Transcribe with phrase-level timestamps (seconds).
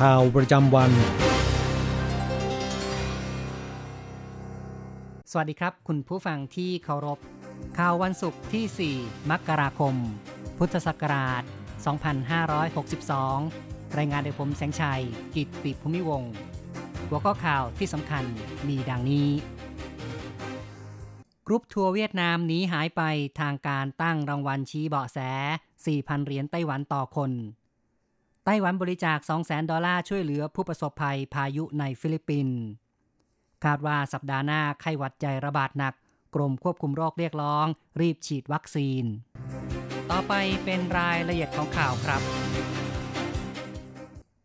[0.00, 0.90] ข่าวประจำวัน
[5.30, 7.18] สวัสดีครับ คุณผู้ฟังที่เคารพ
[7.78, 9.94] ข่าววันศุกร์ที่ 4 มกราคม
[10.58, 11.42] พุทธศักราช
[13.04, 15.02] 2562 รายงานโดยผมแสงชัย
[15.34, 16.22] กิตติภูมิวง
[17.08, 18.24] หัวข้อข่าวที่สำคัญ
[18.68, 19.28] มีดังนี้
[21.46, 23.02] กรุ๊ปทัวร์เวียดนามหนีหายไป
[23.40, 25.18] ทางการตั้งรางวัลชี้เบาะแส
[25.68, 27.32] 4,000 เหรียญไต้หวันต่อคน
[28.44, 32.58] ไต้หวันบริจาค 200,000 ดอลลาร์ช่วยเหลือผู้ประสบภัยพายุในฟิลิปปินส์
[33.64, 35.94] คาดว่าสัปดาห์หน้าไข้หวัดใหญ่ระบาดหนัก
[36.34, 37.66] กรมควบคุมโรคเรียกร้อง
[38.00, 39.04] รีบฉีดวัคซีน
[40.10, 40.32] ต่อไป
[40.64, 42.22] เป็นรายละเอียดของข่าวครับ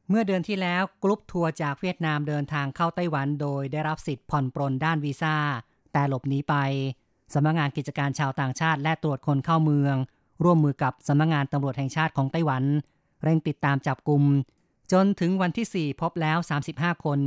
[0.09, 5.36] เมื่อเดือนที่แล้วกรุ๊ปทัวร์จากเวียดนามเดินทางเข้าไต้หวันโดยได้รับสิทธิ์ผ่อนปรนด้านวีซ่า
[5.94, 6.56] แต่หลบหนีไป
[7.34, 9.95] สำนักงงานกิจการชาวต่างชาติและตรวจคนเข้าเมือง
[10.44, 12.63] ร่วมมือกับสำนักงงานตำรวจแห่งชาติของไต้หวัน
[13.22, 14.22] เร่งติดตามจับกลุ่ม
[14.92, 16.38] จนถึงวันที่ 4 พบแล้ว
[16.70, 17.20] 35 คน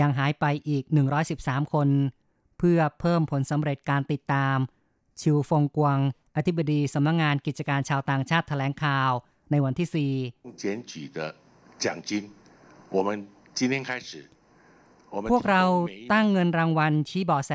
[0.00, 0.84] ยังหายไปอีก
[1.28, 1.88] 113 คน
[2.58, 4.56] เพื่อเพิ่มผลสำเร็จการติดตาม
[5.20, 5.98] ชิวฟงกวง
[6.36, 9.10] อธิบดีสำนักงงานกิจการชาวต่างชาติแถลงข่าว
[9.50, 9.88] ในวันที่
[10.52, 11.18] 4检举的
[11.82, 12.10] 奖金，
[12.96, 13.08] 我们
[13.58, 14.10] 今天开始，
[15.14, 15.62] 我们 พวกเรา
[16.12, 17.52] ตั้งเงินรางวัลชี้เบาะแส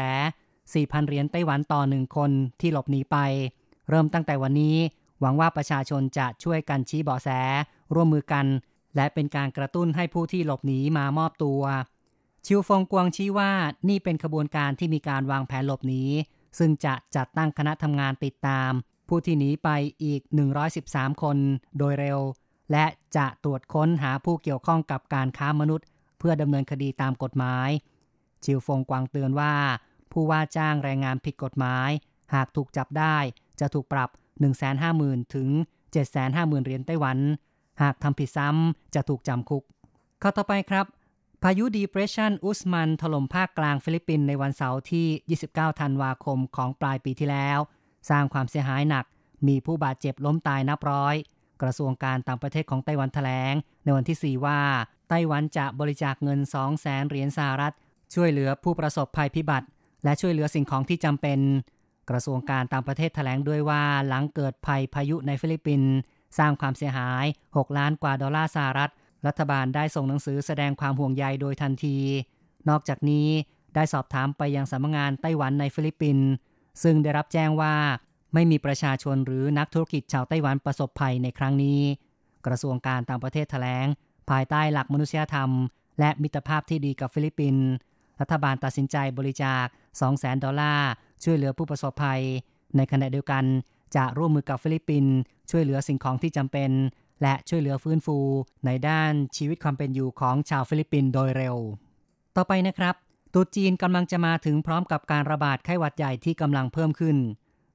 [0.54, 3.18] 4,000 เหรียญไต้หวันต่อหนึ่งคนที่หลบหนีไป
[3.90, 4.78] เริ่มตั้งแต่วันนี้
[5.21, 7.29] หวังว่าประชาชนจะช่วยกันชี้เบาะแส
[7.95, 8.47] ร่วมมือกัน
[8.97, 11.63] และเป็นการกระตุ้นให้ผู้ที่หลบหนีมามอบตัว
[12.47, 13.51] ชิวฟงกวงชี้ว่า
[13.89, 16.05] นี่เป็นขบวนการที่มีการวางแผนหลบหนี
[16.59, 18.71] ซึ่งจะจัดตั้งคณะทำงานติดตาม
[19.09, 19.69] ผู้ที่หนีไป
[20.05, 20.21] อีก
[20.71, 21.37] 113 คน
[21.79, 22.19] โดยเร็ว
[22.73, 22.87] และ
[23.17, 25.87] จะตรวจค้นหาผู้เกี่ยวข้องกับการค้ามนุษย์
[26.19, 27.69] เพื่อดำเนินคดีตามกฎหมาย
[28.45, 29.55] ชิวเฟิงกวางเตือนว่า
[30.13, 31.91] ผู้ว่าจ้างแรงงานผิดกฎหมาย
[32.35, 33.17] หากถูกจับได้
[33.61, 35.49] จะถูกปรับ 150,000 ถึง
[36.07, 37.19] 750,000 เหรียญไต้หวัน
[37.83, 39.63] หากทำผิดซ้ำจะถูกจำคุก
[40.23, 40.87] ข้อต่อไปครับ
[41.43, 47.59] พายุดีเพรสชันอุสมันถล่มภาคกลางฟิลิปปินส์ในวันเสาร์ที่ 29 ธันวาคมของปลายปีที่แล้ว
[48.11, 49.05] สร้างความเสียหายหนัก
[49.49, 51.15] มีผู้บาดเจ็บล้มตายนับร้อย
[51.63, 54.61] กระทรวงการต่างประเทศของไต้หวันแถลง ในวันที่ 4 ว่า
[55.09, 57.75] ไต้หวันจะบริจาคเงิน 2 0 0แสนเหรียญสหรัฐ
[58.15, 59.67] ช่วยเหลือผู้ประสบภัยพิบัติ
[60.05, 61.39] และช่วยเหลือสิ่งของที่จำเป็น
[62.11, 65.93] กระทรวงการต่างประเทศแถลงด้วยว่าหลังเกิดภัยพายุในฟิลิปปินส์
[66.39, 67.25] สร้างความเสียหาย
[67.55, 68.93] 6 ล้านกว่าดอลลาร์สหรัฐ
[69.27, 71.97] รัฐบาลได้ส่งหนังสือแสดงความห่วงใยโดยทันที
[72.69, 73.29] นอกจากนี้
[73.75, 76.27] ได้สอบถามไปยังสำนักงานไต้หวันในฟิลิปปินส์
[76.83, 77.75] ซึ่งได้รับแจ้งว่า
[78.35, 81.81] ไม่มีประชาชนหรือนักธุรกิจชาวไต้หวันประสบภัยในครั้งนี้
[82.47, 83.87] กระทรวงการต่างประเทศแถลง
[84.31, 85.51] ภายใต้หลักมนุษยธรรม
[86.01, 87.67] และมิตรภาพที่ดีกับฟิลิปปินส์
[88.21, 89.67] รัฐบาลตัดสินใจบริจาค
[90.05, 90.91] 200,000 ดอลลาร์
[91.25, 92.23] ช่วยเหลือผู้ประสบภัย
[92.77, 93.45] ในขณะเดียวกัน
[93.97, 95.15] จะร่วมมือกับฟิลิปปินส์
[95.51, 96.71] ช่วยเหลือสิ่งของที่จำเป็น
[97.23, 98.19] และช่วยเหลือฟื้นฟู
[98.67, 101.57] ในด้านชีวิตความเป็นอยู่ของชาวฟิลิปปินส์โดยเร็ว
[102.37, 102.95] ต่อไปนะครับ
[103.33, 107.17] ตรุษจีนกำลังจะมาถึงพร้อมกับการระบาดไข้หวัดใหญ่ที่กำลังเพิ่มขึ้น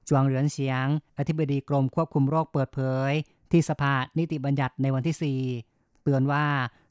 [0.08, 0.86] จวงเหรียญเสียง
[1.18, 2.80] อธิบดีกรมควบคุมโรคเปิดเผ
[3.10, 3.12] ย
[3.50, 6.44] ที่สภานิติบัญญัติในวันที่ 4 เตือนว่า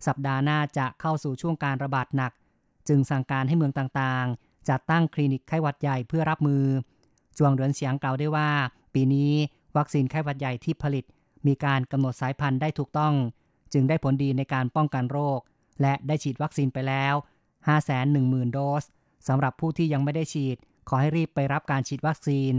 [0.08, 2.32] สัปดาห์หน้าจะเข้าสู่ช่วงการระบาดหนัก
[2.88, 4.28] จึงสั่งการให้เมืองต่าง
[4.70, 6.64] จัดตั้งคลินิกไข้หวัดใหญ่เพื่อรับมือ
[7.38, 8.50] จวงเหรียญเสียงกล่าวได้ว่า
[8.94, 9.32] ปีนี้
[9.78, 11.06] วัคซีนไข้หวัดใหญ่ที่ผลิต
[11.48, 13.14] มีการกำหนดสายพันธุ์ได้ถูกต้อง
[13.74, 15.40] จึงได้ผลดีในการป้องกันโรค
[15.82, 17.14] และได้ฉีดวัคซีนไปแล้ว
[17.84, 18.84] 510,000 โดส
[19.28, 20.58] สำหรับผู้ที่ยังไม่ได้ฉีด
[20.90, 22.54] ขอให้รีบไปรับการฉีดวัคซีน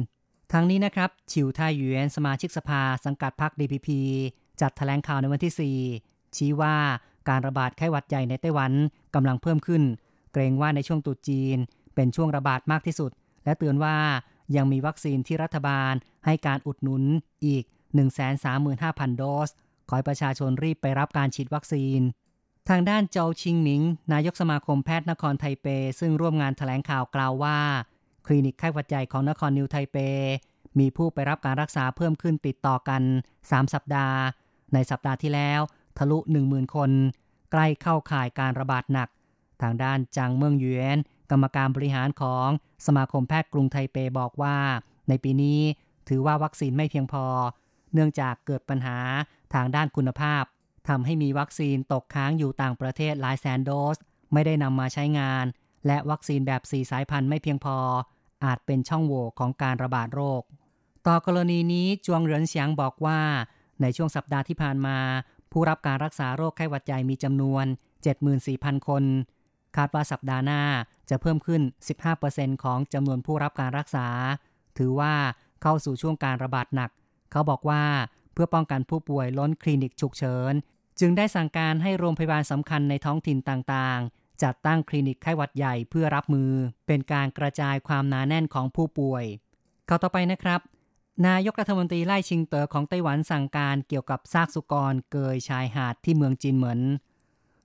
[0.53, 3.89] ทั้งนี้นะครับชิวท่าหยวนสมาชิกสภาสังกัดพรรค DPP
[4.61, 6.77] จัดแถลงข่าวในวันที่ 4 ชี้ว่า
[7.29, 8.73] การระบาดไข้หวัดใหญ่ในไต้หวัน
[9.15, 9.83] กำลังเพิ่มขึ้น
[10.33, 11.59] เกรงว่าในช่วงตุษจีน
[11.95, 13.11] เป็นช่วงระบาดมากที่สุด
[13.45, 13.97] และเตือนว่า
[14.57, 15.93] ยังมีวัคซีนที่รัฐบาล
[16.27, 17.03] ให้การอุดหนุน
[17.47, 17.65] อีก
[18.41, 19.51] 135,000 โดส
[19.89, 22.01] ขอให้ประชาชนรีบไปรับการฉีดวัคซีน
[22.69, 23.83] ทางด้านเจาชิงหมิง
[24.13, 25.67] นายกสมาคมแพทย์นครไทเป
[26.01, 27.59] ซึ่งร่วมงานถแถลงข่าวกล่าวว่า
[28.27, 29.97] คลินิกไข้หวัดใหญ่ของนครนิวไทเป
[30.79, 33.03] มีผู้ไปรับการรักษาเพิ่มขึ้นติดต่อกัน
[33.43, 34.19] 3 สัปดาห์
[34.75, 35.61] ในสัปดาห์ที่แล้ว
[35.99, 36.91] ทะลุ 10,000 คน
[37.53, 39.09] ใกล้เข้าข่ายการระบาดหนัก
[39.63, 40.99] ทางด้านจางเมืองเยวน
[41.31, 42.49] กรรมการบริหารของ
[42.87, 44.57] สมาคมแพทย์กรุงไทเปบอกว่า
[45.09, 45.61] ในปีนี้
[46.09, 47.25] ถือว่าวัคซีนไม่เพียงพอ
[47.93, 48.99] เนื่องจากเกิดปัญหา
[49.55, 50.43] ทางด้านคุณภาพ
[50.89, 53.97] ทำให้มีวัคซีนตกค้างอยู่ต่างประเทศหลายแสนโดส
[54.33, 55.45] ไม่ได้นำมาใช้งาน
[55.87, 57.79] และวัคซีนแบบสีสายพันธุ์ไม่เพียงพอ
[58.45, 60.43] อาจเป็นช่องโหว่ของการระบาดโรค
[61.07, 63.21] ต่อกรณีนี้จวงเหรินเสียงบอกว่า
[63.81, 64.99] ในช่วงสัปดาห์ที่ผ่านมา
[65.53, 67.65] ผู้รับการรักษาโรคไข้หวัดใหญ่มีจำนวน
[68.27, 69.05] 74,000 คน
[69.77, 70.63] คาดว่าสัปดาห์หน้า
[71.11, 71.63] จะเพิ่มขึ้น
[72.13, 74.07] 15%ของจำนวนผู้รับการรักษา
[74.79, 75.15] ถือว่า
[75.63, 76.91] เข้าสู่ช่วงการระบาดหนัก
[77.33, 77.85] เขาบอกว่า
[78.33, 80.53] เพื่อป้องกันผู้ป่วยล้นคลินิกฉุกเฉิน
[81.01, 86.51] จึงได้สั่งการให้โรงพยาบาลสำคัญในท้องถิ่นต่างๆ จัดตั้งคลินิกไข้หวัดใหญ่เพื่อรับมือ
[86.87, 89.25] เป็นการกระจายความหนาแน่นของผู้ป่วย
[89.87, 90.61] เข้าต่อไปนะครับ
[91.27, 96.81] นายกรัฐมนตรีไล่ชิงเตอ๋อของไต้หวันสั่งการเกี่ยวกับซากสุกรเกยชายหาดที่เมืองจีนเหมือน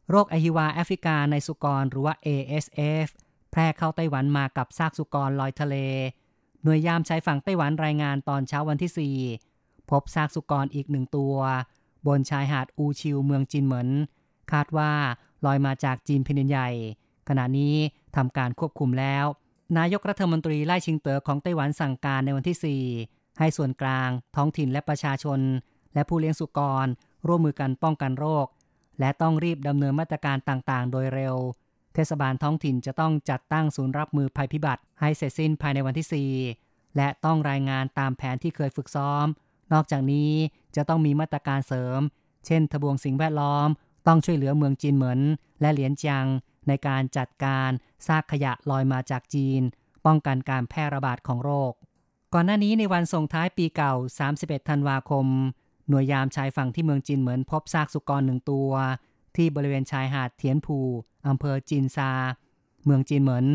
[0.10, 3.08] โรคอหิวาแอฟริกาในสุกรหรือว่า ASF
[3.52, 5.76] แพร่เข้าไต้หวันมากับซากสุกรลอยทะเล
[6.64, 9.14] หน่วยยามชายฝั่งไต้หวันรายงานตอนเช้าวันที่
[9.48, 11.36] 4 พบซากสุกรอีกหนึ่งตัว
[12.08, 13.90] บนชายหาดอูชิวเมืองจีนเหมิน
[14.52, 14.92] คาดว่า
[15.46, 16.70] ลอยมาจากจีนแผ่นใหญ่
[17.30, 17.76] ขณะนี้
[18.16, 19.26] ทำการควบคุมแล้ว
[19.78, 25.40] นายกรัฐมนตรีไล่ชิงเต๋อของไต้หวันสั่งการในวันที่ 4 ให้ส่วนกลาง ท้องถิ่นและประชาชน
[25.94, 26.88] และผู้เลี้ยงสุกร
[27.28, 28.48] ร่วมมือกันป้องกันโรค
[29.00, 31.36] และต้องรีบดำเนินมาตรการต่างๆ โดยเร็ว
[31.94, 39.26] เทศบาลท้องถิ่นจะต้องจัดตั้งศูนย์รับมือภัยพิบัติให้เสร็จสิ้นภายในวันที่ 4 และต้องรายงานตามแผนที่เคยฝึกซ้อม
[39.74, 40.32] นอกจากนี้
[40.76, 42.00] จะต้องมีมาตรการเสริม
[42.46, 43.68] เช่น ทบวงสิ่งแวดล้อม
[44.08, 45.20] ต้องช่วยเหลือเมืองจีนเหมือน
[45.62, 46.28] และเหลียนจัง
[46.68, 47.70] ในการจัดการ
[48.08, 49.62] ซากขยะลอยมาจากจีน
[50.06, 51.74] ป้องกันการแพร่ระบาดของโรค
[52.34, 53.94] ก่อนหน้านี้ในวันส่งท้ายปีเก่า
[54.32, 55.26] 31 ธันวาคม
[55.90, 58.72] หน่วยยามชายฝั่งที่เมืองจีนเหมือนพบซากสุกรหนึ่งตัว
[59.36, 60.78] ที่บริเวณชายหาดเทียนภู
[61.28, 62.12] อำเภอจีนซา
[62.86, 63.46] เมืองจีนเหมือน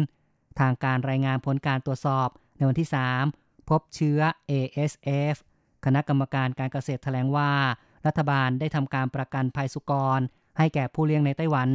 [0.60, 2.88] ทางการรายงานผลการตรวจสอบในวันที่
[3.28, 4.20] 3 พบเชื้อ
[4.50, 5.34] ASF
[5.84, 7.50] คณะกรรมการการเกษตรแถลงว่า
[8.06, 10.20] รัฐบาลได้ทำการประกันภัยสุกร
[10.58, 11.70] ให้แก่ผู้เลี้ยงในไต้หวัน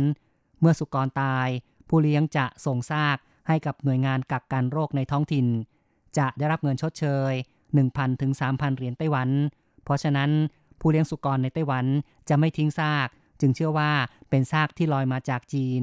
[0.60, 1.48] เมื่อสุกรตาย
[1.90, 5.48] ผู้เลี้ยงจะส่งซากให้กับหน่วยงานกักกันโรคในท้องถิ่น
[6.18, 7.34] จะได้รับเงินชดเชย
[7.78, 9.30] 1,000 ถึง 3,000 เหรียญไต้หวัน
[9.84, 10.30] เพราะฉะนั้น
[10.80, 11.86] ผู้เลี้ยงสุกรในไต้หวัน
[12.30, 13.08] จะไม่ทิ้งซาก
[13.40, 13.92] จึงเชื่อว่า
[14.30, 15.82] เป็นซากที่ลอยมาจากจีน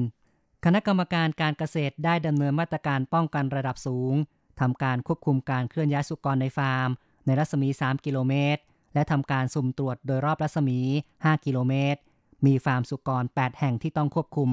[0.65, 4.13] คณะกรรมการการเกษตรได้ดำเนินมาตรการป้องกันระดับสูง
[4.59, 6.89] ทำการควบคุมการเคลื่อนย้ายสุกรในฟาร์ม
[7.25, 8.61] ในรัศมี 3 กิโลเมตร
[8.93, 10.79] และทำการสุ่มตรวจโดยรอบรัศมี
[11.13, 11.99] 5 กิโลเมตร
[12.45, 14.51] มีฟาร์มสุกร 8 แห่งที่ต้องควบคุม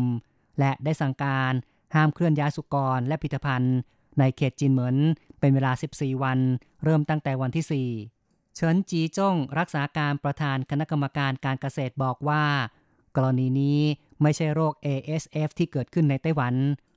[0.59, 1.53] และได้สั่งการ
[1.95, 3.77] ห้ามเคลื่อนย้ายสุกรและพิพิธภัณฑ์
[4.19, 4.97] ในเขตจินเหมิน
[5.41, 6.39] เป็นเวลา 14 วัน
[6.85, 12.45] เริ่มตั้งแต่วันที่ 4 เฉินจีจ้งรักษาการประธานคณะกรรมการการเกษตรบอกว่า
[13.17, 13.81] กรณีนี้
[14.23, 16.55] ไม่ใช่โรค ASF ที่เกิดขึ้นในไต้หวัน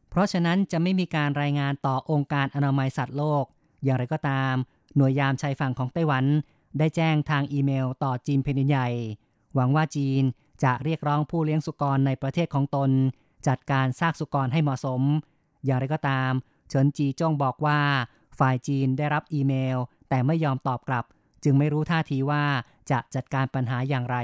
[0.10, 3.44] เพราะฉะนั้นจะไม่มีการรายงานต่อองค์การอนามัยสัตว์โลก
[3.84, 4.54] อย่างไรก็ตาม
[4.96, 6.26] หน่วยยามชายฝั่งของไต้หวัน
[6.80, 8.88] ได้แจ้งทางอีเมลต่อจีนแผ่นใหญ่
[9.56, 10.24] หวังว่าจีน
[10.64, 12.92] จะเรียกร้องผู้เลี้ยงสุกรในประเทศของตน
[13.48, 15.02] จัดการซากสุกรให้เหมาะสม
[15.66, 16.32] อย่างไรก็ตาม
[16.70, 17.80] เฉินจีจ้งบอกว่า
[18.40, 19.78] ฝ่ายจีนได้รับอีเมล
[20.10, 21.06] แต่ไม่ยอมตอบกลับ
[21.44, 22.44] จึงไม่รู้ท่าทีว่า
[22.92, 24.18] จะจัดการปัญหาอย่างไร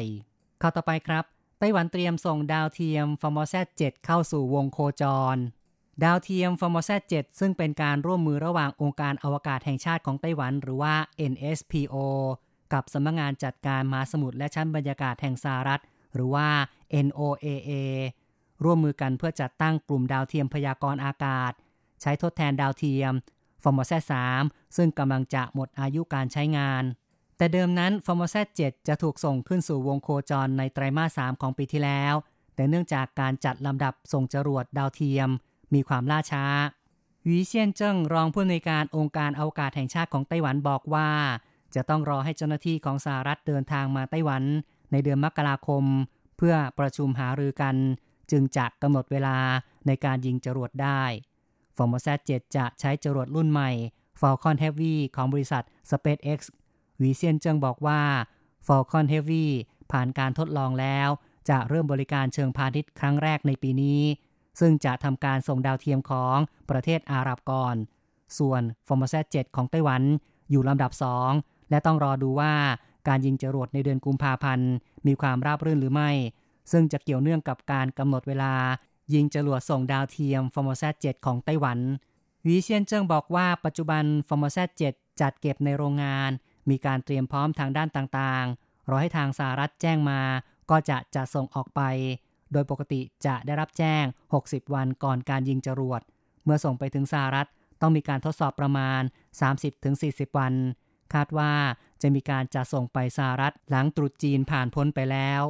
[0.59, 5.03] ข่าวต่อไปครับ ไต้หวันเตรียมส่งดาวเทียม Formosat 7เข้าสู่วงโคจ
[5.35, 5.37] ร
[6.03, 10.95] ดาวเทียม Formosat 7ซึ่งเป็นการร่วมมือระหว่างองค์การอวกาศแห่งชาติของไต้หวันหรือว่า
[11.31, 11.95] NSPO
[12.73, 15.81] กับสำนักงานจัดการมหาสมุทรและชั้นบรรยากาศแห่งสหรัฐ
[16.15, 16.47] หรือว่า
[17.05, 17.71] NOAA
[18.63, 21.51] ร่วมมือกันเพื่อจัดตั้งกลุ่มดาวเทียมพยากรณ์อากาศ
[22.01, 23.13] ใช้ทดแทนดาวเทียม
[23.63, 23.91] Formosat
[24.35, 26.83] 3ซึ่งกำลังจะหมดอายุการใช้งาน
[27.37, 32.13] แต่เดิมนั้น Formosat 7จะถูกส่งขึ้นสู่วงโคจรในไตรมาส3ของปีที่แล้ว
[32.55, 35.29] แต่เนื่องจากการจัดลำดับส่งจรวดดาวเทียม
[35.73, 36.45] มีความล่าช้า
[37.23, 41.09] วีเซียนเจิ้งรองผู้อำนวยการองค์การอวกาศแห่งชาติของไต้หวันบอกว่า
[41.75, 44.43] จะต้องรอให้เจ้าหน้าที่ของสหรัฐเดินทางมาไต้หวัน
[44.91, 45.83] ในเดือนมกราคม
[46.37, 47.75] เพื่อประชุมหารือกัน
[48.31, 49.37] จึงจะกำหนดเวลา
[49.87, 51.03] ในการยิงจรวดได้
[51.77, 53.71] Formosat 7จะใช้จรวดรุ่นใหม่
[54.19, 56.39] Falcon Heavy ของบริษัท SpaceX
[57.01, 58.01] วีเซียนเจิ้งบอกว่า
[58.65, 59.47] Falcon Heavy
[59.91, 61.09] ผ่านการทดลองแล้ว
[61.49, 64.01] จะเริ่มบริการเชิงพาณิชย์ครั้งแรกในปีนี้
[64.59, 66.37] ซึ่งจะทำการส่งดาวเทียมของ
[66.69, 67.75] ประเทศอาหรับก่อน
[68.37, 70.01] ส่วน Formosat 7ของไต้หวัน
[70.49, 70.91] อยู่ลำดับ
[71.31, 72.53] 2 และต้องรอดูว่า
[73.07, 74.69] การยิงจรวดในเดือนกุมภาพันธ์
[75.07, 76.11] มีความราบรื่นหรือไม่
[76.71, 78.53] ซึ่งจะเกี่ยวเนื่องกับการกำหนดเวลา
[79.13, 81.79] ยิงจรวดส่งดาวเทียม Formosat 7ของไต้หวัน
[82.45, 86.31] วีเซียนเจิ้งบอกว่าปัจจุบัน Formosat 7จัดเก็บในโรงงาน
[86.69, 90.21] มีการเตรียมพร้อมทางด้านต่างๆ รอให้ทางสหรัฐแจ้งมา
[90.69, 91.81] ก็จะจะส่งออกไป
[92.51, 94.03] โดยปกติจะได้รับแจ้ง
[94.39, 96.01] 60 วันก่อนการยิงจรวด
[96.43, 97.47] เมื่อส่งไปถึงสหรัฐ
[97.81, 99.01] ต้องมีการทดสอบประมาณ
[99.69, 100.53] 30-40 วัน
[101.13, 101.53] คาดว่า
[102.01, 105.41] จะมีการจะส่งไปสหรัฐหลังตรุษจีนผ่านพ้นไปแล้ว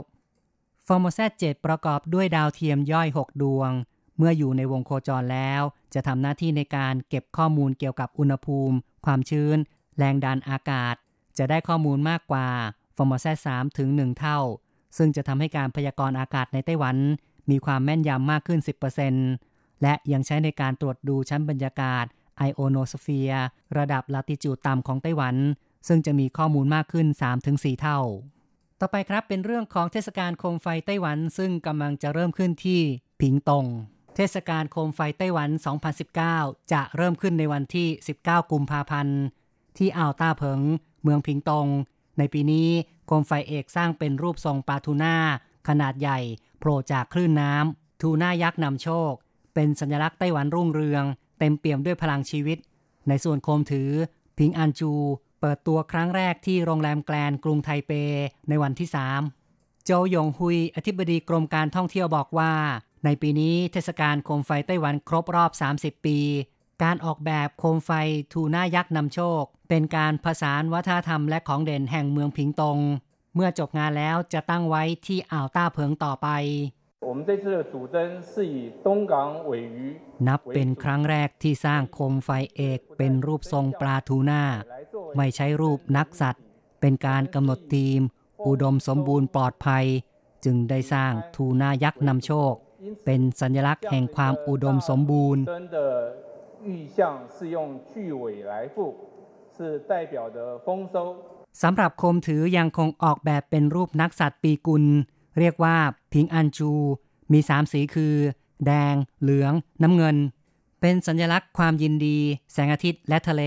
[0.87, 3.71] ฟอร์โมแซด7ประกอบด้วยดาวเทียมย่อย 6 ดวง
[4.17, 5.61] เมื่ออยู่ในวงโคจรแล้ว
[5.93, 9.57] จะทำหน้าที่ในการเก็บข้อมูลเกี่ยวกับอุณหภูมิ ความชื้น
[9.97, 10.95] แรงดันอากาศ
[11.37, 12.47] จะได้ข้อมูลมากกว่า
[12.95, 14.39] Formosat 3ถึง 1 เท่า
[14.97, 16.97] ซึ่งจะทำให้การพยากรณ์อากาศในไต้หวัน
[17.49, 18.59] มีความแม่นยำมากขึ้น
[19.21, 22.05] 10%และยังใช้ในการตรวจดูชั้นบรรยากาศ
[22.37, 23.45] ionosphere
[23.77, 25.35] ระดับ latitude ต่ำของไต้หวัน
[25.87, 27.07] ซึ่งจะมีข้อมูลมากขึ้น
[27.43, 27.99] 3-4 เท่า
[28.79, 32.81] ต่อไปครับเป็นเรื่องของเทศกาลโคมไฟไต้หวัน ซึ่งกำลังจะเริ่มขึ้นที่
[33.21, 33.65] ผิงตง
[34.15, 35.49] เทศกาลโคมไฟไต้หวัน
[36.11, 37.87] 2019 จะเริ่มขึ้นในวันที่
[38.21, 39.19] 19 กุมภาพันธ์
[39.77, 40.61] ที่อ่าวตาเผิง
[41.03, 41.67] เมืองผิงตง
[42.17, 42.69] ในปีนี้
[43.07, 45.15] โคมไฟเอกสร้างเป็นรูปทรงปลาทูน่า
[45.67, 46.19] ขนาดใหญ่
[46.59, 49.11] โผล่จากคลื่นน้ำทูน่ายักษ์นำโชค
[49.53, 51.03] เป็นสัญลักษณ์ไต้หวันรุ่งเรือง
[51.39, 52.57] เต็มเปี่ยมด้วยพลังชีวิต
[53.07, 53.89] ในส่วนโคมถือ
[54.37, 54.91] พิงอันจู
[55.39, 57.91] เปิดตัวครั้งแรกที่โรงแรมแกลนกรุงไทเป
[58.49, 58.89] ในวันที่
[59.35, 62.53] 3 โจยงฮุย อธิบดีกรมการท่องเที่ยวบอกว่า
[63.05, 66.17] ในปีนี้เทศกาลโคมไฟไต้หวันครบรอบ 30 ปี
[66.83, 67.91] การออกแบบโคมไฟ
[68.33, 72.79] ทูน่ายักษ์นำโชค เป็นการผสานวัฒนธรรมและของเด่นแห่งเมืองพิงตง
[73.35, 76.27] เมื่อจบงานแล้วจะตั้งไว้ที่อ่าวต้าเพิงต่อไป
[80.27, 84.43] นับเป็นครั้งแรกที่สร้างโคมไฟเอกเป็นรูปทรงปลาทูน่า
[85.17, 86.43] ไม่ใช้รูปนักสัตว์
[86.81, 87.99] เป็นการกำหนดทีม
[88.47, 89.85] อุดมสมบูรณ์ปลอดภัย
[90.45, 92.53] จึงได้สร้างทูน่ายักษ์นำโชค
[93.05, 95.41] เป็นสัญลักษณ์แห่งความอุดมสมบูรณ์
[96.62, 96.98] 灯的意象
[97.34, 97.58] 是用
[97.92, 98.94] 巨尾来附，
[99.56, 100.94] 是代表的丰收。
[101.62, 104.84] สำหรับโคมถือยังคงออกแบบเป็นรูปนักสัตว์ปีกุล
[105.38, 105.76] เรียกว่า
[106.12, 106.72] พิงอันจู
[107.32, 108.14] มีสามสีคือ
[108.66, 109.52] แดง เหลือง
[109.82, 110.16] น้ำเงิน
[110.80, 112.18] เป็นสัญลักษณ์ความยินดี
[112.52, 113.42] แสงอาทิตย์และทะเล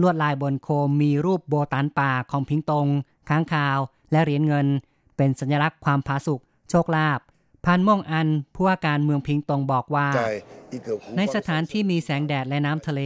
[0.00, 2.86] ลวดลายบนโคมมีรูปโบตันป่าของพิงตง
[3.28, 3.78] ค้างคาว
[4.12, 4.66] และเหรียญเงิน
[5.16, 7.20] เป็นสัญลักษณ์ความผาสุกโชคลาภ
[7.65, 10.07] พันม่วงอันผู้ว่าการเมืองพิงตงบอกว่า
[11.17, 13.01] ในสถานที่มีแสงแดดและน้ำทะเล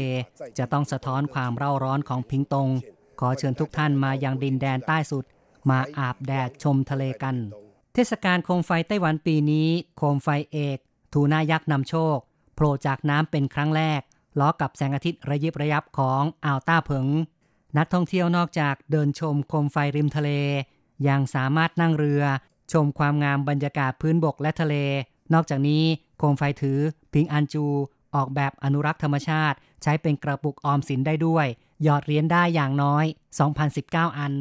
[0.57, 2.69] จะต้องสะท้อนความเร่าร้อนของพิงตง
[3.19, 5.23] ขอเชิญทุกท่านมายังดินแดนใต้สุด
[5.69, 7.35] มาอาบแดดชมทะเลกัน
[7.93, 10.77] เทศกาลโคมไฟไต้หวันปีนี้ โคมไฟเอก
[11.13, 12.17] ทูน่ายักษ์นำโชค
[12.55, 14.01] โผล่จากน้ำเป็นครั้งแรก
[14.39, 17.07] ล้อกับแสงอาทิตย์ระยิบระยับของอ่าวต้าเผิง
[17.77, 20.29] นักท่องเที่ยวนอกจากเดินชมโคมไฟริมทะเล
[21.07, 22.23] ยังสามารถนั่งเรือ
[22.73, 24.75] ชมความงามบรรยากาศพื้นบกและทะเล
[25.33, 25.83] นอกจากนี้
[26.17, 26.79] โคมไฟถือ
[27.13, 27.65] พิงอันจู
[28.15, 31.45] ออกแบบอนุรักษ์ธรรมชาติ ใช้เป็นกระปุกออมสินได้ด้วย
[31.83, 33.05] หยอดเหรียญได้อย่างน้อย
[33.61, 34.33] 2019 อัน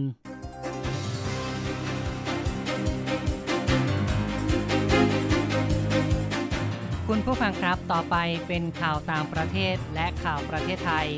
[7.09, 8.17] คุณผู้ฟังครับ ต่อไป
[8.49, 11.09] เป็นข่าวต่างประเทศและข่าวประเทศไทย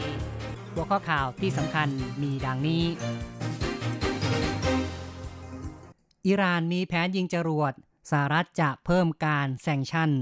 [0.72, 1.88] หัวข้อข่าวที่สำคัญ
[2.22, 2.84] มีดังนี้
[6.26, 7.72] อิหร่านมีแผนยิงจรวด
[8.10, 10.12] สหรัฐจะเพิ่มการแซงชั่น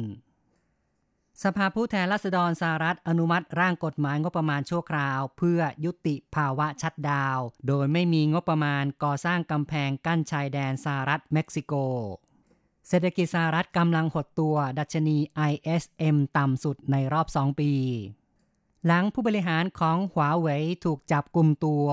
[1.44, 7.38] สภาผู้แทนราษฎรสหรัฐอนุมัติร่างกฎหมายงบประมาณชั่วคราว เพื่อยุติภาวะชัดดาว
[7.68, 11.74] โดยไม่มีงบประมาณก่อสร้างกำแพงกั้นชายแดนสหรัฐเม็กซิโก
[12.88, 15.16] เศรษฐกิจสหรัฐกำลังหดตัวดัชนี
[15.50, 17.72] ISM ต่ำสุดในรอบ 2 ปี
[18.86, 21.86] หลังผู้บริหารของหวาเหวยถูกจับกลุ่มตัว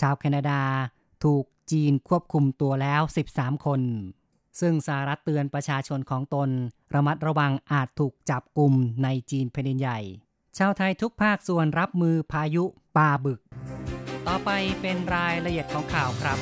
[0.00, 0.62] ชาวแคนาดา
[1.24, 3.80] ถูก จีนควบคุมตัวแล้ว 13 คน
[4.60, 6.48] ซึ่งสหรัฐเตือนประชาชนของตน
[6.94, 8.72] ระมัดระวังอาจถูกจับกลุ่ม
[9.04, 9.98] ในจีนแผ่นดินใหญ่
[10.58, 12.64] ชาวไทยทุกภาคส่วนรับมือพายุ
[12.96, 13.40] ปาบึก
[14.26, 14.50] ต่อไป
[14.80, 16.38] เป็นรายละเอียดของข่าวครับ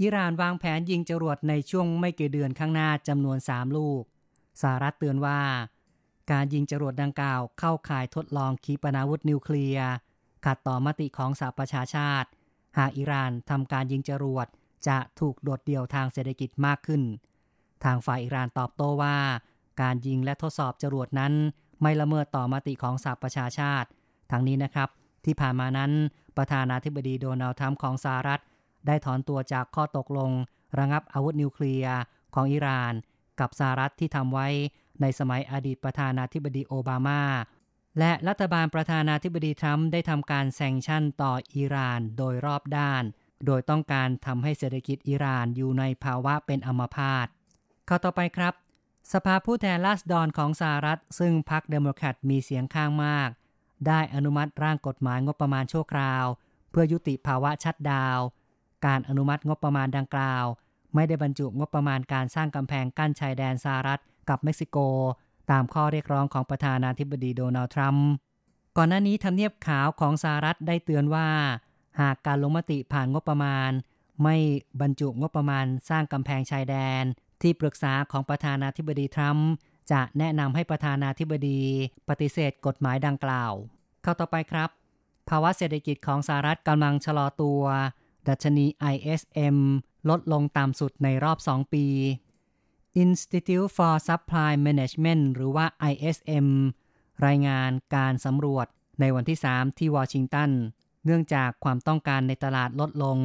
[0.00, 4.02] อิหร่านวางแผนยิงจรวดในช่วงไม่กี่เดือนข้างหน้าจำนวน 3 ลูก
[4.60, 5.40] สหรัฐเตือนว่า
[6.30, 9.90] การยิงจรวดดังกล่าวเข้าข่ายทดลองขีปนาวุธนิวเคลียร์
[10.44, 12.28] ขัดต่อมติของสหประชาชาติ
[12.78, 14.46] หากอิหร่านทำการยิงจรวด
[14.88, 17.02] จะถูกโดดเดี่ยวทางเศรษฐกิจมากขึ้น
[17.84, 19.16] ทางฝ่ายอิหร่านตอบโต้ว่า
[19.82, 21.32] การยิงและทดสอบจรวดนั้น
[21.82, 23.88] ไม่ละเมิดต่อมติของสหประชาชาติ
[24.30, 24.88] ทั้งนี้นะครับ
[25.24, 25.92] ที่ผ่านมานั้น
[26.36, 28.40] ประธานาธิบดีโดนัลด์ทรัมป์ของสหรัฐ
[28.86, 30.30] ได้ถอนตัวจากข้อตกลง
[30.78, 31.96] ระงับอาวุธนิวเคลียร์
[32.34, 32.92] ของอิหร่าน
[33.40, 34.48] กับสหรัฐที่ทำไว้
[35.00, 37.20] ในสมัยอดีตประธานาธิบดีโอบามา
[37.98, 43.02] และรัฐบาลประธานาธิบดีทรัมป์ได้ทำการ sanction ต่ออิหร่านโดยรอบด้าน
[43.46, 47.26] โดยต้องการทำให้เศรษฐกิจอิหร่านอยู่ในภาวะเป็นอัมพาต
[47.88, 48.54] ข่าวต่อไปครับ
[49.12, 53.28] สภาผู้แทนราษฎรของสหรัฐ ซึ่งพรรคเดโมแครตมีเสียงข้างมาก
[53.86, 56.24] ได้อนุมัติร่างกฎหมายงบประมาณชั่วคราว
[56.70, 58.18] เพื่อยุติภาวะชัดดาว
[58.86, 60.44] การอนุมัติงบประมาณดังกล่าว
[60.94, 64.78] ไม่ได้บรรจุงบประมาณการสร้างกำแพงกั้นชายแดนสหรัฐกับเม็กซิโก
[65.50, 68.08] ตามข้อเรียกร้องของประธานาธิบดีโดนัลด์ทรัมป์
[68.76, 71.28] ก่อนหน้านี้ทำเนียบขาวของสหรัฐได้เตือนว่า
[72.00, 73.70] หากการลงมติผ่านงบประมาณ
[74.22, 74.36] ไม่
[74.80, 77.02] บรรจุงบประมาณสร้างกำแพงชายแดน
[77.42, 79.48] ที่ปรึกษาของประธานาธิบดีทรัมป์
[79.92, 81.60] จะแนะนำให้ประธานาธิบดี
[82.08, 83.52] ปฏิเสธกฎหมายดังกล่าว
[84.02, 84.70] เข้าต่อไปครับ
[85.28, 87.62] ภาวะเศรษฐกิจของสหรัฐกำลังชะลอตัว
[88.28, 89.56] ดัชนี ISM
[90.10, 91.86] ลดลงต่ำสุดในรอบ 2 ปี
[93.04, 96.48] Institute for Supply Management หรือว่า ISM
[97.26, 98.66] รายงานการสำรวจ
[99.00, 100.50] ในวันที่ 3 ที่วอชิงตัน
[101.04, 103.18] เนื่องจากความต้องการในตลาดลดลง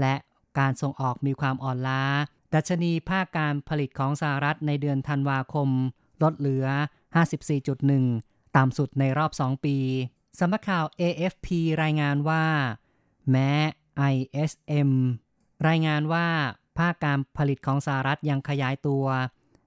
[0.00, 0.14] และ
[0.58, 2.02] การส่งออกมีความอ่อนล้า
[2.54, 5.68] ดัชนีภาคการผลิตของสหรัฐในเดือนธันวาคม
[6.22, 6.66] ลดเหลือ
[7.80, 9.76] 54.1 ต่ำสุดในรอบ 2 ปี
[10.38, 11.46] สำนักข่าว AFP
[11.82, 12.44] รายงานว่า
[13.30, 13.50] แม้
[14.12, 14.90] ISM
[15.68, 16.26] รายงานว่า
[16.78, 19.04] ภาคการผลิตของสหรัฐยังขยายตัว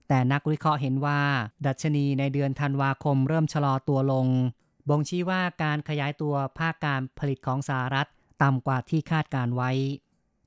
[0.07, 1.21] แต่นักวิเคราะห์เห็นว่า
[1.65, 4.27] ดัชนีในเดือนธันวาคมเริ่มชะลอตัวลง
[4.89, 8.07] บ่งชี้ว่าการขยายตัวภาคการผลิตของสหรัฐ
[8.43, 9.71] ต่ำกว่าที่คาดการไว้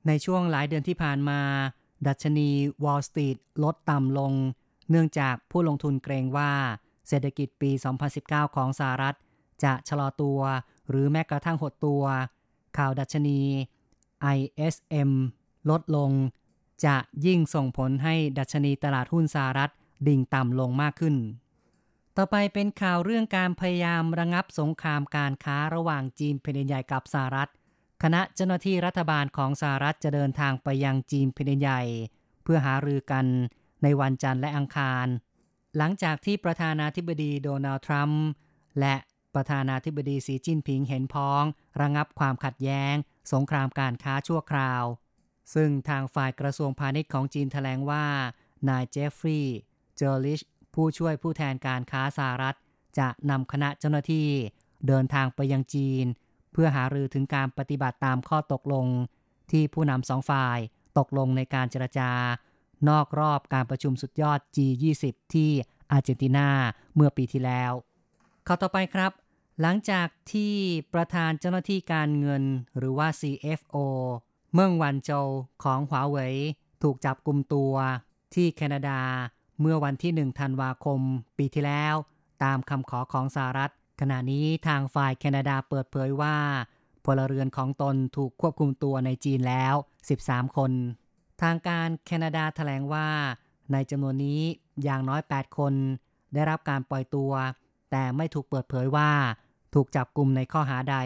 [0.07, 1.39] ในช่วงหลายเดือนที่ผ่านมา
[2.07, 2.49] ดัชนี
[2.83, 4.33] Wall Street ลดต่ำลง
[4.89, 6.51] เนื่องจากผู้ลงทุนเกรงว่า
[7.07, 7.71] เศรษฐกิจปี
[8.13, 9.15] 2019 ของสหรัฐ
[9.63, 10.39] จะชะลอตัว
[10.89, 12.03] หรือแม้กระทั่งหดตัว
[12.77, 13.39] ข่าวดัชนี
[14.37, 15.11] ISM
[15.69, 16.11] ลดลง
[16.85, 19.71] จะยิ่งส่งผลให้ดัชนีตลาดหุ้นสหรัฐ
[20.07, 21.15] ดิ่งต่ำลงมากขึ้น
[22.17, 27.49] ต่อไปเป็นข่าวเรื่องการพยายามระงับสงครามการค้าระหว่างจีนแผ่นใหญ่กับสหรัฐ
[28.03, 31.81] คณะเจ้าหน้าที่รัฐบาลของสหรัฐจะเดินทางไปยังจีนแผ่นใหญ่
[32.43, 33.25] เพื่อหารือกัน
[33.83, 35.07] ในวันจันทร์และอังคาร
[35.77, 38.25] หลังจากที่ประธานาธิบดีโดนัลด์ทรัมป์
[38.79, 38.95] และ
[39.35, 41.43] ประธานาธิบดีสีจิ้นผิงเห็นพ้อง
[41.81, 42.93] ระงับความขัดแย้ง
[43.33, 44.83] สงครามการค้าชั่วคราว
[45.53, 48.05] ซึ่งทางฝ่ายกระทรวงพาณิชย์ของจีนแถลงว่า
[48.69, 49.57] นายเจฟฟรีย์
[49.97, 50.41] เจอริช
[50.73, 52.57] ผู้ช่วยผู้แทนการค้าสหรัฐ
[52.99, 54.27] จะนำคณะเจ้าหน้าที่
[54.87, 56.05] เดินทางไปยังจีน
[56.51, 58.85] เพื่อหารือถึงการปฏิบัติตามข้อตกลง
[59.51, 60.59] ที่ผู้นำสองฝ่าย
[60.97, 62.11] ตกลงในการเจรจา
[62.89, 65.03] นอกรอบการประชุมสุดยอด G20
[65.33, 65.51] ที่
[65.91, 66.49] อาร์เจนตินา
[66.95, 67.71] เมื่อปีที่แล้ว
[68.47, 69.11] ข้าวต่อไปครับ
[69.61, 70.53] หลังจากที่
[70.93, 72.43] ประธานเจ้าหน้าที่การเงิน
[72.77, 73.77] หรือว่า CFO
[74.53, 75.27] เมืองวันโจว
[75.63, 76.35] ของหวาเวย
[76.81, 77.73] ถูกจับกลุ่มตัว
[78.33, 78.99] ที่แคนาดา
[79.61, 80.99] เมื่อวันที่ 1 ธันวาคม
[81.37, 81.95] ปีที่แล้ว
[82.43, 86.37] ตามคำขอของสหรัฐ ขณะนี้ทางฝ่ายแคนาดาเปิดเผยว่า
[87.05, 89.75] พลเรือนของตนถูกควบคุมตัวในจีนแล้ว
[90.15, 90.71] 13 คน
[91.41, 93.07] ทางการแคนาดาแถลงว่า
[93.71, 94.41] ในจำนวนนี้
[94.83, 95.73] อย่างน้อย 8 คน
[96.33, 97.31] ได้รับการปล่อยตัว
[97.91, 99.11] แต่ไม่ถูกเปิดเผยว่า
[99.73, 100.97] ถูกจับกลุ่มในข้อหาใด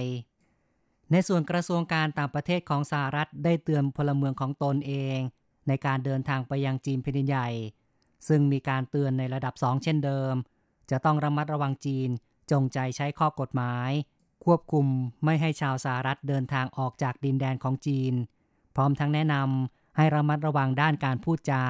[1.11, 5.19] ในส่วนกระทรวงการต่างประเทศของสหรัฐได้เตือนพลเมืองของตนเอง
[5.67, 7.49] ในการเดินทางไปยังจีนแผ่นดินใหญ่
[8.27, 10.33] ซึ่งมีการเตือนในระดับ2เช่นเดิม
[10.89, 12.09] จะต้องระมัดระวังจีน
[12.51, 13.91] จงใจใช้ข้อกฎหมาย
[14.45, 14.85] ควบคุม
[15.25, 18.13] ไม่ให้ชาวสหรัฐเดินทางออกจากดินแดนของจีน
[18.75, 21.63] พร้อมทั้งแนะนำให้ระมัดระวังด้านการพูดจา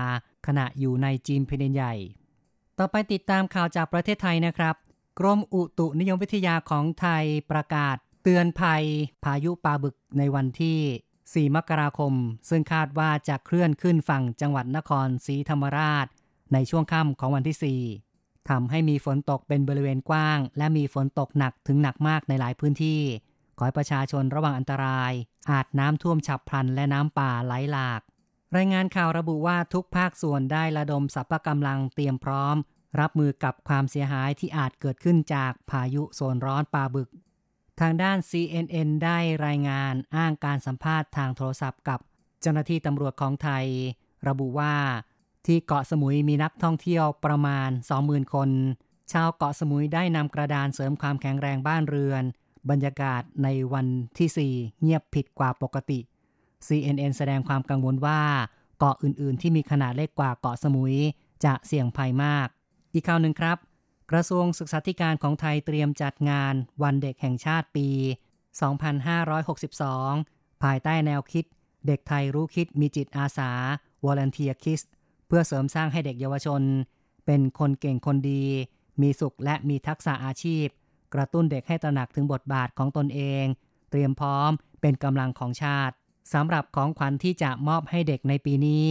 [0.48, 1.94] ขณะอยู่ในจีนแผ่นดินใหญ่
[2.78, 4.76] ต่อไปติดตามข่าวจากประเทศไทยนะครับ
[5.20, 7.98] กรมอุตุนิยมวิทยาของไทยประกาศ
[8.28, 8.84] ตือนภัย
[9.24, 12.14] พายุปลาบึกในวันที่ 4 มกราคม
[12.50, 16.08] ซึ่งคาดว่าจะเคลื่อนขึ้นฝั่งจังหวัดนครศรีธรรมราช
[16.54, 23.02] ในช่วงค่ำของวันที่ 4ทำให้มีฝนตกเป็นบริเวณกว้าง และมีฝนตกหนักถึงหนักมากในหลายพื้นที่
[23.58, 25.12] ขอให้ประชาชนระวังอันตราย
[25.52, 28.02] อาจน้ำท่วมฉับพลันและน้ำป่าไหลหลาก
[28.56, 32.56] รายงานข่าวระบุว่าทุกภาคส่วนได้ระดมสรรพกำลังเตรียมพร้อม
[33.00, 37.10] รับมือกับความเสียหายที่อาจเกิดขึ้นจากพายุโซนร้อนปลาบึก
[37.80, 42.00] ทางด้าน CNN ได้รายงานอ้างการสัมภาษณ์ทางโทรศัพท์กับ
[42.42, 43.66] เจ้าหน้าที่ตำรวจของไทย
[44.28, 44.74] ระบุว่า
[45.46, 47.70] ที่เกาะสมุยมีนักท่องเที่ยวประมาณ
[48.02, 48.50] 20,000 คน
[49.12, 52.24] ชาวเกาะสมุยได้นำกระดานเสริมความแข็งแรงบ้านเรือน
[52.70, 53.88] บรรยากาศในวัน
[54.18, 56.00] ที่ 4 เงียบผิดกว่าปกติ
[56.68, 58.20] CNN แสดงความกังวลว่า
[58.80, 60.96] เกาะอื่นๆ ที่มีขนาดเล็กกว่าเกาะสมุย
[61.46, 62.48] จะเสี่ยงภัยมาก
[62.94, 63.58] อีกข่าวหนึ่งครับ
[64.12, 67.90] กระทรวงศึกษาธิการของไทยเตรียมจัดงานวันเด็กแห่งชาติปี
[68.86, 71.46] 2562 ภายใต้แนวคิด
[71.88, 73.52] เด็กไทยรู้คิดมีจิตอาสา
[74.06, 74.84] Volunteer Kids
[75.28, 76.62] เพื่อเสริมสร้างให้เด็กเยาวชน
[77.26, 78.44] เป็นคนเก่งคนดี
[79.02, 80.66] มีสุขและมีทักษะอาชีพ
[81.14, 83.46] กระตุ้นเด็กให้ตระหนักถึงบทบาทของตนเอง
[83.90, 85.96] เตรียมพร้อมเป็นกำลังของชาติ
[86.34, 88.86] สำหรับของขวัญที่จะมอบให้เด็กในปีนี้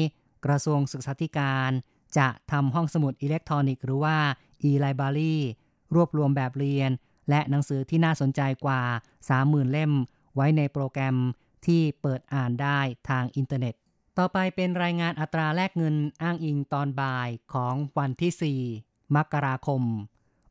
[0.46, 1.70] กระทรวงศึกษาธิการ
[2.18, 4.16] จะทำห้องสมุดอิเล็กทรอนิกส์หรือว่า
[4.69, 5.37] e-library
[5.95, 6.90] รวบรวมแบบเรียน
[7.31, 8.83] และหนังสือที่น่าสนใจกว่า
[9.29, 9.92] 30,000 เล่ม
[10.35, 11.16] ไว้ในโปรแกรม
[11.66, 13.75] ที่เปิดอ่านได้ทางอินเทอร์เน็ต
[14.19, 19.83] ต่อไปเป็นรายงานอัตราแลกเงินอ้างอิงตอนบ่ายของวันที่ 4 มกราคม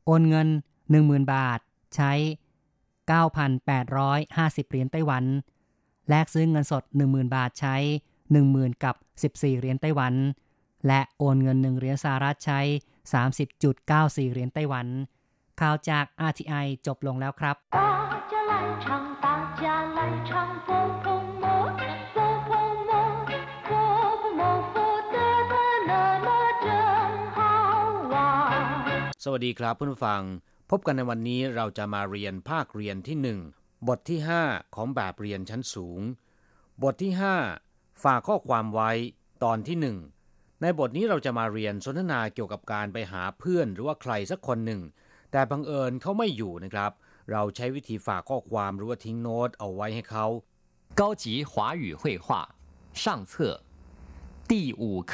[0.06, 0.48] โอนเงิน
[0.92, 1.60] 10,000 บาท
[1.96, 2.12] ใช้
[3.12, 5.24] 9,850 เหรียญไต้หวัน
[6.10, 7.76] แลกซื้อเงินสด 10,000 บาทใช้
[8.30, 8.96] 10,000 กับ
[9.38, 10.14] 14 เหรียญไต้หวัน
[10.88, 12.62] และโอนเงิน 1 เหรียญสหรัฐใช้
[13.14, 14.88] 30.94 เหรียญไต้หวัน
[15.62, 17.56] ข่าวจาก RTI จบลงแล้วครับ
[29.28, 30.22] สวัสดีครับเพื่อนฟัง
[30.70, 33.18] พบกันในวันนี้เราจะมาเรียนภาคเรียนที่
[33.54, 36.00] 1 บทที่ 5 ของแบบเรียนชั้นสูง
[36.84, 37.12] บทที่
[37.58, 38.92] 5 ฝากข้อความไว้
[39.44, 40.15] ตอนที่ 1
[40.63, 44.81] ในบทนี้เราจะมาเรียนสนทนาเกี่ยวกับการไปหาเพื่อนหรือว่าใครสักคนหนึ่ง
[45.33, 46.93] แต่บังเอิญเขาไม่อยู่นะครับ
[47.31, 50.27] เราใช้วิธีฝากข้อความหรือว่าทิ้งโน้ตเอาไว้ให้เขา
[51.01, 52.27] 高级华语绘画
[53.03, 53.33] 上册
[54.51, 55.13] 第五课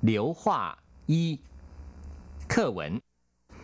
[0.00, 1.40] 流画一
[2.52, 3.00] 课文。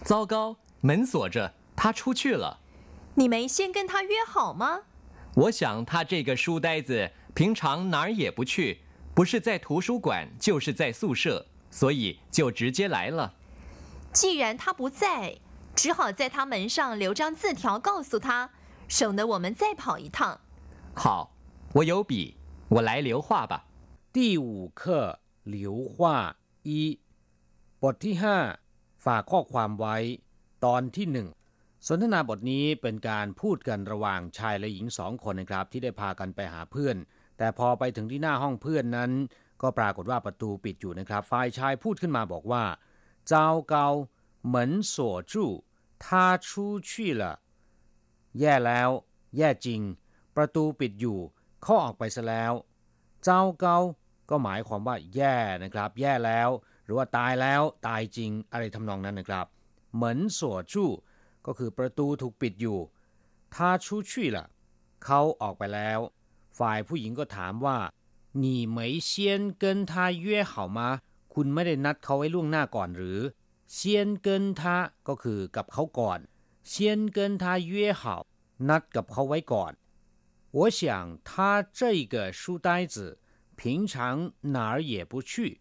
[0.03, 2.61] 糟糕，门锁着，他出去了。
[3.15, 4.83] 你没先跟他约好吗？
[5.35, 8.81] 我想他这个书呆子平常哪儿也不去，
[9.15, 13.35] 不是在图书馆就是在宿舍，所以就直接来了。
[14.13, 15.39] 既然他不在，
[15.75, 18.51] 只好在他门上留张字条告诉他，
[18.89, 20.41] 省得我们再跑一趟。
[20.95, 21.37] 好，
[21.75, 22.37] 我有笔，
[22.69, 23.67] 我来留画吧。
[24.13, 26.99] 第五课流画一
[27.81, 28.57] บทที่ 5
[29.05, 29.97] ฝากข้อความไว้
[30.65, 31.29] ตอนที่หนึ่ง
[31.87, 36.97] สนทนาบทนี้เป็นการพูดกันระหว่างชายและหญิงสองคนนะครับ ที่ได้พากันไปหาเพื่อน
[37.38, 39.12] แต่พอไปถึงที่หน้าห้องเพื่อนนั้น
[39.62, 42.64] ก็ปรากฏว่าประตูปิดอยู่นะครับ ฝ่ายชายพูดขึ้นมาบอกว่า
[43.28, 43.88] เจ้าเกา
[44.46, 45.52] เหมือนสวจู่
[46.06, 47.36] ท่าชู้ชี่ละ
[48.40, 48.90] แย่แล้ว
[49.38, 49.82] แย่จริง
[50.36, 51.20] ประตูปิดอยู่
[51.62, 52.54] เขาออกไปซะแล้ว
[53.24, 53.78] เจ้าเกา
[54.30, 56.50] ก็หมายความว่า แย่นะครับ แย่แล้ว
[56.86, 59.46] หรือว่าตายแล้วตายจริงอะไรทำนองนั้นนะครับ
[59.94, 60.90] เหมือนสวจู่
[61.46, 62.80] ก็คือประตูถูกปิดอยู่
[63.56, 64.48] ท่าชู้ชี่ละ
[65.06, 66.00] เขาออกไปแล้ว
[66.59, 67.79] ฝ่ายผู้หญิงก็ถามว่า
[68.43, 68.45] 你
[68.77, 69.11] 没先
[69.63, 69.93] 跟他
[70.25, 70.79] 约好吗
[71.35, 73.21] คุณไม่ได้นัดเขาไว้ล่วงหน้าก่อนหรือ
[73.77, 73.79] 先
[74.27, 74.29] 跟
[74.61, 74.63] 他
[75.09, 76.19] ก็คือกับเขาก่อน
[76.71, 76.73] 先
[77.17, 78.03] 跟他约好
[78.69, 79.73] นัดกับเขาไว้ก่อน
[80.57, 80.81] 我想
[81.29, 81.33] 他
[81.79, 82.97] 这个书呆子
[83.59, 85.61] 平常哪儿也不去，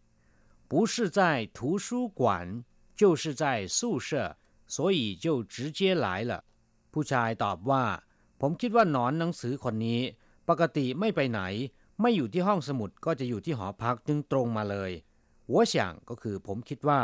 [0.68, 2.64] 不是在图书馆，
[2.96, 6.44] 就是在宿舍，所以就直接来了。
[6.92, 7.84] ผู้ชายตอบว่า
[8.40, 10.02] ผมคิดว่าหนอนหนังสือคนนี้
[10.50, 11.42] ปกติไม่ไปไหน
[12.02, 14.92] ไม่อยู่ที่ห้องสมุดก็จะอยู่ที่หอพักจึงตรงมาเลย
[15.54, 15.74] 我想
[16.10, 17.02] ก็คือผมคิดว่า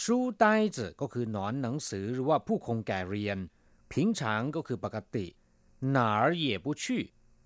[0.00, 0.02] 书
[0.42, 0.44] 呆
[0.76, 3.38] 子ก็คือหนอนหนังสือหรือว่าผู้คงแก่เรียน
[3.90, 4.20] 平常
[4.56, 5.26] ก็คือปกติ
[5.96, 6.84] 哪儿也不去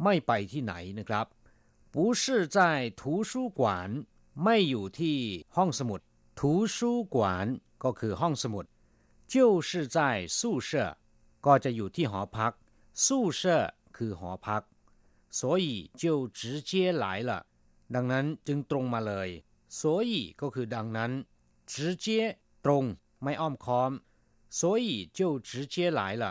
[0.03, 1.27] ไม่ไปที่ไหนนะครับ
[1.95, 2.23] 不是
[2.57, 2.59] 在
[3.01, 3.61] 图书馆
[4.45, 5.19] ไม่อยู่ที่
[5.57, 6.01] ห้องสมุด
[6.39, 6.41] 图
[6.77, 6.79] 书
[7.15, 7.17] 馆
[7.85, 8.65] ก็คือห้องสมุด
[9.33, 9.35] 就
[9.69, 9.99] 是在
[10.39, 10.71] 宿舍
[11.47, 12.53] ก็จะอยู่ที่หอพัก
[13.05, 13.07] 宿
[13.41, 13.43] 舍
[13.97, 14.63] คือหอพัก
[15.39, 16.05] 所以就
[16.39, 16.71] 直接
[17.03, 17.47] 来了
[17.95, 19.29] ดังนั้นจึงตรงมาเลย
[19.79, 21.13] 所以ก็คือดังนั้น
[21.73, 22.07] 直接
[22.65, 22.85] ตรง
[23.23, 23.93] ไม่อ้อมค้อม
[24.59, 24.87] 所以
[25.19, 26.25] 就直接来了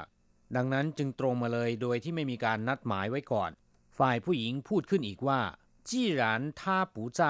[0.55, 3.51] ดังนั้นจึงตรงมาเลยโดยที่ไม่มีการนัดหมายไว้ก่อน
[3.97, 5.41] ฝ่ายผู้หญิงพูดขึ้นอีกว่า
[5.89, 6.21] 既然
[6.59, 6.61] 他
[6.93, 7.21] 不在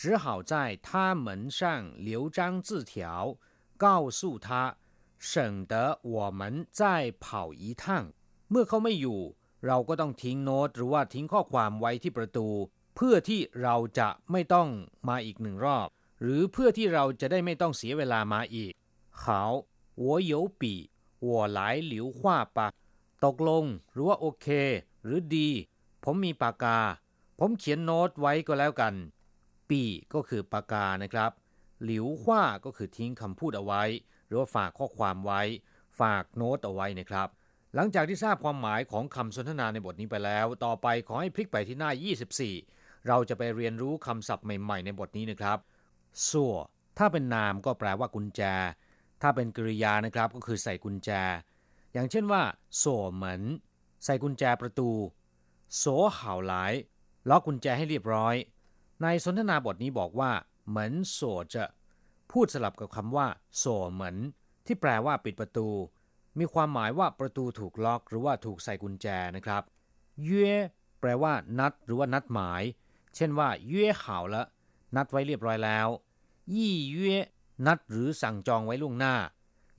[0.00, 0.52] 只好在
[0.86, 1.28] 他门
[1.58, 1.60] 上
[2.06, 2.92] 留张字条
[3.84, 3.86] 告
[4.18, 4.76] 诉他
[5.18, 7.84] 省得我们再跑一趟
[8.50, 9.20] เมื่อเขาไม่อยู่
[9.66, 12.48] เราก็ต้องทิ้งโน้ตหรือว่าทิ้งข้อความไว้ที่ประตู
[12.96, 14.68] เพื่อที่เราจะไม่ต้อง
[15.08, 15.88] มาอีกหนึ่งรอบ
[16.20, 18.72] หรือเพื่อที่เราจะได้ไม่ต้องเสียเวลามาอีก
[19.22, 19.24] 好
[20.04, 20.62] 我有笔
[21.26, 21.58] 我来
[21.92, 22.20] 留画
[22.56, 22.58] 吧
[23.24, 24.46] ตกลงหรือว่าโอเค
[25.02, 25.48] หรือดี
[26.04, 26.78] ผมมีปากกา
[27.38, 28.94] ผมเขียนโน้ตไว้ก็แล้วกัน
[29.70, 29.82] ปี
[30.14, 31.30] ก็คือปากกานะครับ
[31.84, 33.82] หลิวหว่าก็คือทิ้งคำพูดเอาไว้
[34.26, 35.42] หรือว่าฝากข้อความไว้
[36.00, 37.28] ฝากโน้ตเอาไว้นะครับ
[37.79, 41.91] หลังจากที่ทราบความหมายของคำสนทนาในบทนี้ไปแล้ว ต่อไปขอให้พลิกไปที่หน้า
[42.49, 45.57] 24 เราจะไปเรียนรู้คำศัพท์ใหม่ๆ ในบทนี้นะครับ
[46.29, 46.55] สัว
[46.97, 48.41] ถ้าเป็นนามก็แปลว่ากุญแจ
[49.21, 51.09] ถ้าเป็นกริยานะครับก็คือใส่กุญแจ
[51.93, 52.41] อย่างเช่นว่า
[52.77, 53.41] โซ่เหมือน
[54.05, 54.89] ใส่กุญแจประตู
[55.77, 55.83] โส
[56.15, 56.73] เห่าหลาย
[57.29, 58.35] ล็อกกุญแจให้เรียบร้อย
[59.01, 60.31] ในสนทนาบทนี้บอกว่า
[60.67, 61.21] เหมือนโส
[61.55, 61.63] จะ
[62.31, 64.15] พูดสลับกับคำว่าโสเหมือน
[64.65, 65.67] ที่แปลว่าปิดประตู
[66.39, 69.63] มีความหมายว่าประตูถูกล็อก หรือว่าถูกใส่กุญแจนะครับ
[70.23, 70.51] เย่
[70.99, 72.63] แปลว่า นัด หรือว่านัดหมาย
[73.15, 74.43] เช่นว่าเย่ข่าละ
[74.95, 75.87] นัดไว้เรียบร้อยแล้ว
[76.53, 77.15] ยี่เย่
[77.67, 79.15] นัดหรือสั่งจองไว้ล่วงหน้า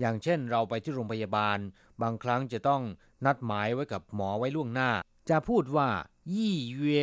[0.01, 1.59] อย่างเช่นเราไปที่โรงพยาบาล
[2.03, 2.83] บางครั้งจะต้อง
[3.27, 4.91] นัดหมายไว้กับหมอไว้ล่วงหน้า
[5.31, 5.89] จะพูดว่า
[6.35, 7.01] ยี่เย่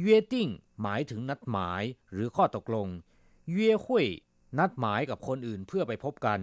[0.00, 0.48] เย่ติ้ง
[0.82, 1.82] หมายถึงนัดหมาย
[2.12, 2.88] หรือข้อตกลง
[3.52, 4.06] เย่หุย
[4.58, 6.40] นัดหมายกับคนอื่นเพื่อไปพบกัน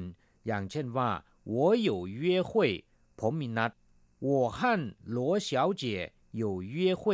[0.47, 1.09] อย่างเช่นว่า
[1.54, 2.50] 我有约会
[3.20, 3.72] ผมมีนัด
[4.26, 4.58] 我和
[5.16, 5.18] 罗
[5.48, 5.50] 小
[5.82, 5.84] 姐
[6.40, 7.04] 有约会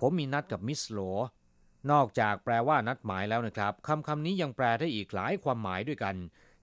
[0.00, 0.98] ผมมีนัดกับมิสโล
[1.90, 6.14] นอกจากแปลว่านัดหมายแล้วนะครับคำคำนี้ยังแปลได้อีกหลายความหมายด้วยกัน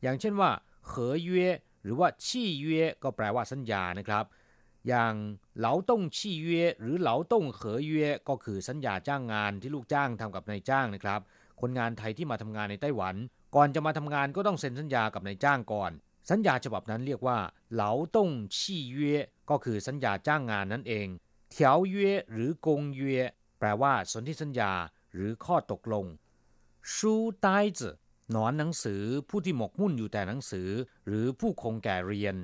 [0.02, 0.52] อย่างเช่นว่า
[0.88, 1.48] เขอเย่
[1.84, 4.26] หรือว่าชี่เย่ก็แปลว่าสัญญานะครับ
[4.88, 5.14] อย่าง
[5.58, 11.22] เหลาต้งชี่เย่หรือเหลาต้งเขอเย่ก็คือสัญญาจ้างงานที่ลูกจ้างทำกับนายจ้างนะครับ
[11.62, 13.16] คนงานไทยที่มาทำงานในไต้หวัน
[13.56, 15.92] ก่อนจะมาทำงานก็ต้องเซ็นสัญญากับนายจ้างก่อน
[16.31, 17.39] สัญญาฉบับนั้นเรียกว่า
[17.73, 19.15] เหลาต้งชี่เย่
[19.51, 21.07] ก็คือสัญญาจ้างงานนั่นเอง
[21.51, 23.17] เถียวเย่หรือกงเย่
[23.59, 24.73] แปลว่าสนธิสัญญา
[25.13, 26.07] หรือข้อตกลง
[26.95, 27.89] ชูใต้จื
[28.31, 30.69] หนอนหนังสือผู้ที่หมกมุ่นอยู่แต่หนังสือ
[31.07, 32.37] หรือผู้คงแก่เรียน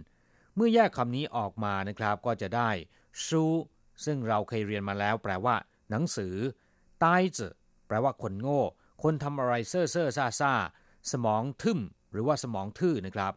[0.55, 2.71] เมื่อแยกคำนี้ออกมานะครับก็จะได้
[3.25, 3.45] ชู
[4.05, 5.57] ซึ่งเราเคยเรียนมาแล้ว แปลว่า
[5.91, 6.35] หนังสือ
[7.01, 7.49] ใต้จื
[7.87, 8.63] แปลว่าคนโง่
[9.03, 10.53] คนทำอะไรเซ่อเซ่อซ่าซ่า
[11.13, 11.79] สมองทึม
[12.13, 13.33] หรือว่าสมองทื่อนะครับ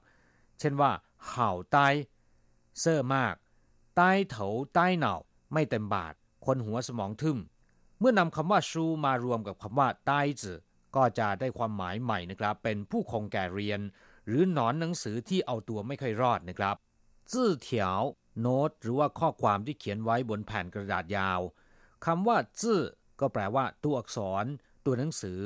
[0.59, 0.91] เช่นว่า
[1.29, 1.87] เห่าใต้
[2.79, 3.35] เซ่อมาก
[3.95, 5.15] ใต้เถาใต้เหนา
[5.53, 6.13] ไม่เต็มบาท
[6.45, 7.37] คนหัวสมองทึม
[7.99, 10.59] เมื่อนำคำว่าชูมารวมกับคำว่าใต้จือ
[10.95, 13.79] ก็จะได้ความหมายใหม่นะครับ เป็นผู้คงแก่เรียน
[14.27, 16.75] หรือหนอนหนังสือที่เอาตัวไม่ค่อยรอดนะครับ
[17.31, 18.01] จื้อเถียว
[18.39, 21.39] โน้ตหรือว่าข้อความที่เขียนไว้บนแผ่นกระดาษยาว
[22.05, 22.81] คำว่าจื้อ
[23.19, 24.45] ก็แปลว่าตัวอักษร
[24.85, 25.39] ตัวหนังสือ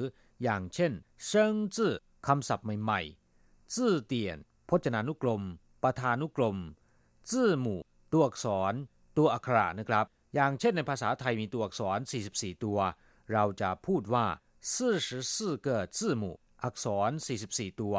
[0.44, 0.92] อย่างเช่น
[1.26, 1.94] เซิงจื้อ
[2.28, 4.38] คำศัพท์ใหม่ๆจื้อเตียน
[4.69, 5.43] พจนานุกรม
[5.83, 6.59] ประธานุกรม
[7.31, 7.81] จื้อหมู่
[8.13, 8.75] ตัวอักษร
[9.17, 11.99] ตัวอักขระนะครับ อย่างเช่นในภาษาไทยมีตัวอักษร
[12.31, 12.79] 44 ตัว
[13.33, 14.27] เราจะพูดว่า
[14.77, 16.25] 44个字母
[16.65, 17.11] อักษร
[17.45, 17.97] 44 ตัว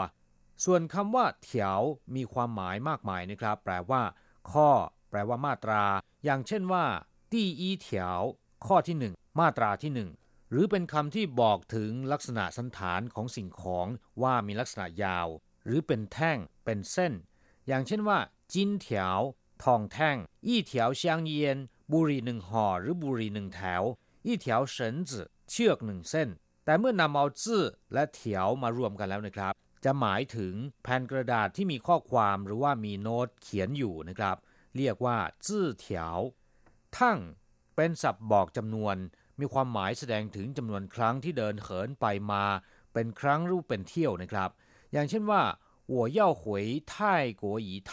[0.66, 1.82] ส่วนคำว่าเถียว
[2.16, 4.04] มีความหมายมากมายนะครับ แปลว่า
[4.52, 4.70] ข้อ
[5.10, 5.84] แปลว่ามาตรา
[6.26, 6.86] อย่างเช่นว่า
[7.32, 8.20] ตีอีเถียว
[8.66, 10.10] ข้อที่หนึ่งมาตราที่หนึ่ง
[10.50, 13.88] หรือเป็นคำที่บอกถึงลักษณะสันฐานของสิ่งของ
[14.24, 15.28] ว่ามีลักษณะยาว
[15.69, 17.13] หรือเป็นแท่งเป็นเส้น
[17.67, 18.19] อย่างเช่นว่า
[18.53, 19.19] จินเถียว
[19.65, 21.57] ทองแท่งอี้เถียวเซียงเยียน
[21.93, 23.83] บุรีหนึ่งห่อหรือบุรีหนึ่งแถว
[24.27, 26.29] อี้เถียวเฉินจืเชือกหนึ่งเส้น
[26.65, 29.53] แต่เมื่อนำเอาจื้อและเถียวมารวมกันแล้วนะครับ
[29.85, 34.37] จะหมายถึงแผ่นกระดาษที่มีข้อความหรือว่ามีโน้ตเขียนอยู่นะครับ
[34.77, 36.17] เรียกว่าจื้อเถียว
[36.99, 37.19] ทั้ง
[37.77, 38.97] เป็นศัพท์บอกจำนวน
[39.41, 42.45] มีความหมายแสดงถึงจำนวนครั้งที่เดินเหินไปมา
[42.93, 44.51] เป็นครั้งรูปเป็นเที่ยวนะครับ
[44.94, 45.44] อย่างเช่นว่า
[45.94, 46.44] 我要回
[46.92, 46.94] 泰
[47.42, 47.92] 国一趟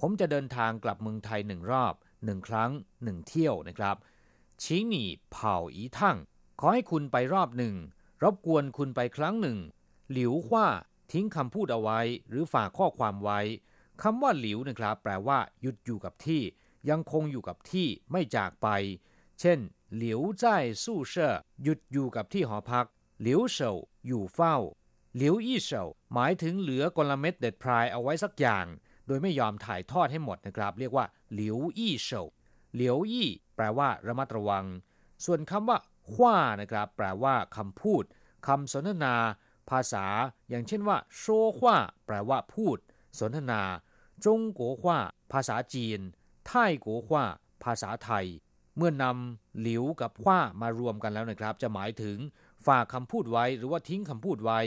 [0.00, 2.70] ผมจะเดินทางกลับเมืองไทยหนึ่งรอบหนึ่งครั้ง
[3.04, 3.96] หนึ่งเที่ยวนะครับ
[4.62, 6.16] ชิงหนี่เผาอีทั่ง
[6.60, 7.74] ขอให้คุณไปรอบหนึ่ง
[8.22, 9.58] รบกวนคุณไปครั้งหนึ่ง
[10.12, 10.66] หลิวว่า
[11.12, 13.40] ทิ้งคำพูดเอาไว้ หรือฝากข้อความไว้
[14.02, 16.42] คำว่าหลิวนะครับ แปลว่า หยุดอยู่กับที่
[16.90, 18.68] ยังคงอยู่กับที่ไม่จากไป
[19.40, 19.58] เช่น
[19.96, 20.42] หลิว在
[20.82, 21.14] 宿舍
[21.62, 22.86] หยุดอยู่กับที่หอพัก
[23.22, 23.70] หลิวเฉา
[24.06, 24.56] อยู่เฝ้า
[25.17, 28.65] หลิวอี้เฉาหมายถึงเหลือกลเม็ดเด็ดพรายเอาไว้สักอย่าง
[29.07, 32.23] โดยไม่ยอมถ่ายทอดให้หมดนะครับ เรียกว่าหลิวอี้เฉา
[32.75, 34.65] หลิวอี้แปลว่าระมัดระวัง
[35.25, 35.77] ส่วนคำว่า
[36.11, 38.03] ขว้านะครับ แปลว่าคำพูด
[38.47, 39.15] คำสนทนา
[39.69, 40.05] ภาษา
[40.49, 41.25] อย่างเช่นว่าโช
[41.59, 42.77] ขว้าแปลว่าพูด
[43.19, 43.61] สนทนา
[44.25, 44.97] จงกัวขว้า
[45.31, 45.99] ภาษาจีน
[46.47, 47.23] ไทยกัวขว้า
[47.63, 48.25] ภาษาไทย
[48.77, 52.17] เมื่อนำหลิวกับขว้ามารวมกันแล้วนะครับ จะหมายถึง
[52.67, 54.59] ฝากคำพูดไว้หรือว่าทิ้งคำพูดไว้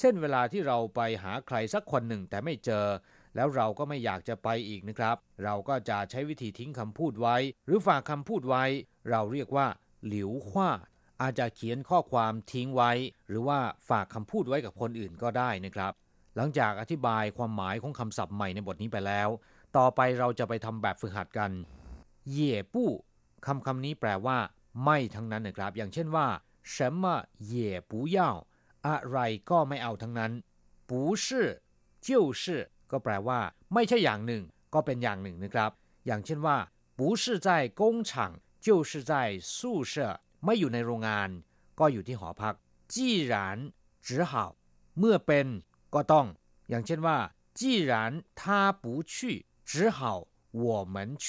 [0.00, 2.86] เช่น เวลาที่เราไปหาใครสักคนหนึ่งแต่ไม่เจอ
[3.36, 7.36] แล้วเราก็ไม่อยากจะไปอีกนะครับ เราก็จะใช้วิธีทิ้งคำพูดไว้
[7.66, 8.64] หรือฝากคำพูดไว้
[9.10, 9.66] เราเรียกว่า
[10.06, 10.70] หลิวขว้า
[11.22, 12.92] อาจจะเขียนข้อความทิ้งไว้
[13.28, 15.92] หรือว่าฝากคำพูดไว้กับคนอื่นก็ได้นะครับ
[16.36, 19.28] หลังจากอธิบายความหมายของคำศัพท์ใหม่ในบทนี้ไปแล้ว
[19.76, 21.50] ต่อไปเราจะไปทำแบบฝึกหัดกัน
[22.30, 22.90] เย่ปู้
[23.46, 24.38] คำคำนี้แปลว่า
[24.84, 26.26] ไม่ทั้งนั้นนะครับ อย่างเช่นว่า
[26.74, 27.04] 什么
[27.52, 27.54] 也
[27.90, 28.18] 不要
[28.86, 29.18] อะไร
[29.50, 30.32] ก็ไม่เอาทั้งนั้น
[30.88, 31.26] 不是
[32.06, 32.08] 就
[32.40, 32.42] 是
[32.90, 33.40] ก็แปลว่า
[33.74, 34.42] ไม่ใช่อย่างหนึ่ง
[34.74, 35.70] ก็เป็นอย่างหนึ่งนะครับ
[36.06, 36.58] อย่างเช่นว่า
[36.98, 37.48] 不是在
[37.80, 38.10] 工厂
[38.66, 39.12] 就是在
[39.56, 39.94] 宿舍
[40.44, 41.28] ไม่อยู่ในโรงงาน
[41.78, 42.54] ก็อยู่ที่หอพัก
[42.92, 43.58] จีหราน
[44.06, 44.44] จือห่า
[44.98, 45.46] เมื่อเป็น
[45.94, 46.26] ก็ต้อง
[46.68, 47.18] อย่างเช่นว่า
[47.58, 48.42] จีหราน他
[48.82, 49.14] 不去
[49.70, 49.98] 只好
[50.64, 51.26] 我们去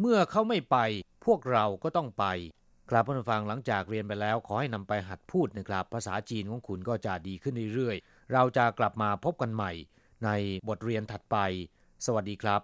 [0.00, 0.76] เมื่อเขาไม่ไป
[1.24, 2.24] พวกเราก็ต้องไป
[2.89, 9.71] ครับเพื่อนฟังหลังจากเรียนไปแล้ว ขอให้นำไปหัดพูดนะครับ ภาษาจีนของคุณก็จะดีขึ้นเรื่อยๆ เราจะกลับมาพบกันใหม่
[10.25, 10.29] ใน
[10.67, 11.37] บทเรียนถัดไป
[12.05, 12.61] สวัสดีครับ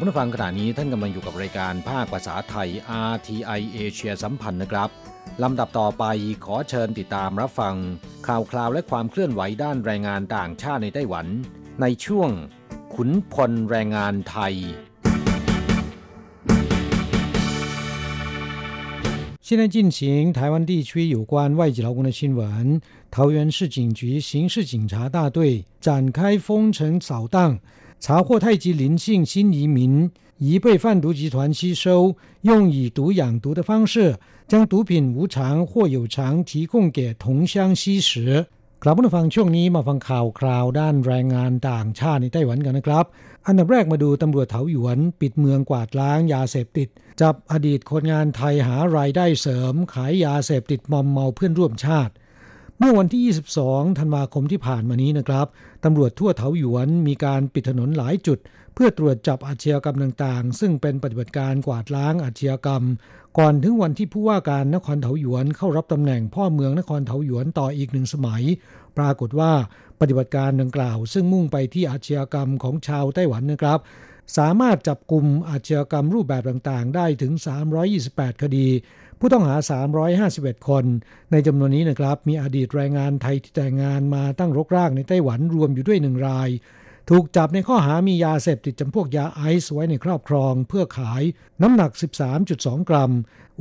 [0.00, 2.68] มาฟังขณะนี้ท่านกำลังอยู่กับรายการภาคภาษาไทย
[3.12, 4.90] RTI เอเชียสัมพันธ์นะครับ
[5.42, 6.04] ลำดับต่อไป
[6.44, 7.74] ขอเชิญติดตามรับฟัง
[8.26, 11.26] ข่าวคราวและความเคลื่อนไหวด้านแรงงานต่างชาติในไต้หวัน
[11.80, 12.30] ในช่วง
[12.94, 14.54] ขุนพลแรงงานไทย
[19.48, 22.80] 现在进行台湾地区有关外籍劳工的新闻。
[23.16, 27.60] 桃园市警局刑事警察大队展开封城扫荡，
[28.00, 38.46] 查获太极林姓新移民疑被贩毒集团吸收，用以毒养毒的方式，将毒品无偿或有偿提供给同乡吸食。
[38.82, 43.04] กลับมาฟังช่วงนี้มาฟังข่าวคราวด้านแรงงานต่างชาติในไต้หวันกันนะครับ
[43.46, 46.88] อันดับแรกมาดูตำรวจเถาหยวน ปิดเมืองกวาดล้างยาเสพติด
[47.20, 52.12] จับอดีตคนงานไทยหารายได้เสริม ขายยาเสพติดมอมเมาเพื่อนร่วมชาติ
[52.83, 53.23] เมื่อวันที่
[53.57, 55.47] 22 ธันวาคมที่ผ่านมานี้นะครับ
[55.83, 58.39] ตำรวจทั่วเถาหยวนมีการปิดถนนหลายจุด
[58.73, 62.83] เพื่อตรวจจับอาชญากรรมต่างๆ ซึ่งเป็นปฏิบัติการกวาดล้างอาชญากรรม
[63.37, 68.43] ก่อนถึงวันที่ผู้ว่าการนครเถาหยวนเข้ารับตำแหน่งพ่อเมืองนครเถาหยวนต่ออีกหนึ่งสมัย
[68.97, 69.51] ปรากฏว่า
[69.99, 73.79] ปฏิบัติการดังกล่าว ซึ่งมุ่งไปที่อาชญากรรมของชาวไต้หวันนะครับ
[74.37, 77.33] สามารถจับกลุ่มอาชญากรรมรูปแบบต่างๆ ได้ถึง
[77.87, 78.67] 328 คดี
[79.23, 79.55] ผู้ต้องหา
[80.11, 80.85] 351 คน
[81.31, 86.49] ในจำนวนนี้นะครับ มีอดีตแรงงานไทยที่แต่งงานมาตั้งรกรากในไต้หวันรวมอยู่ด้วยหนึ่งราย
[87.09, 91.23] ถูกจับในข้อหามียาเสพติดจำพวกยาไอซ์ไว้ในครอบครอง เพื่อขาย
[91.61, 91.91] น้ำหนัก
[92.39, 93.11] 13.2 กรัม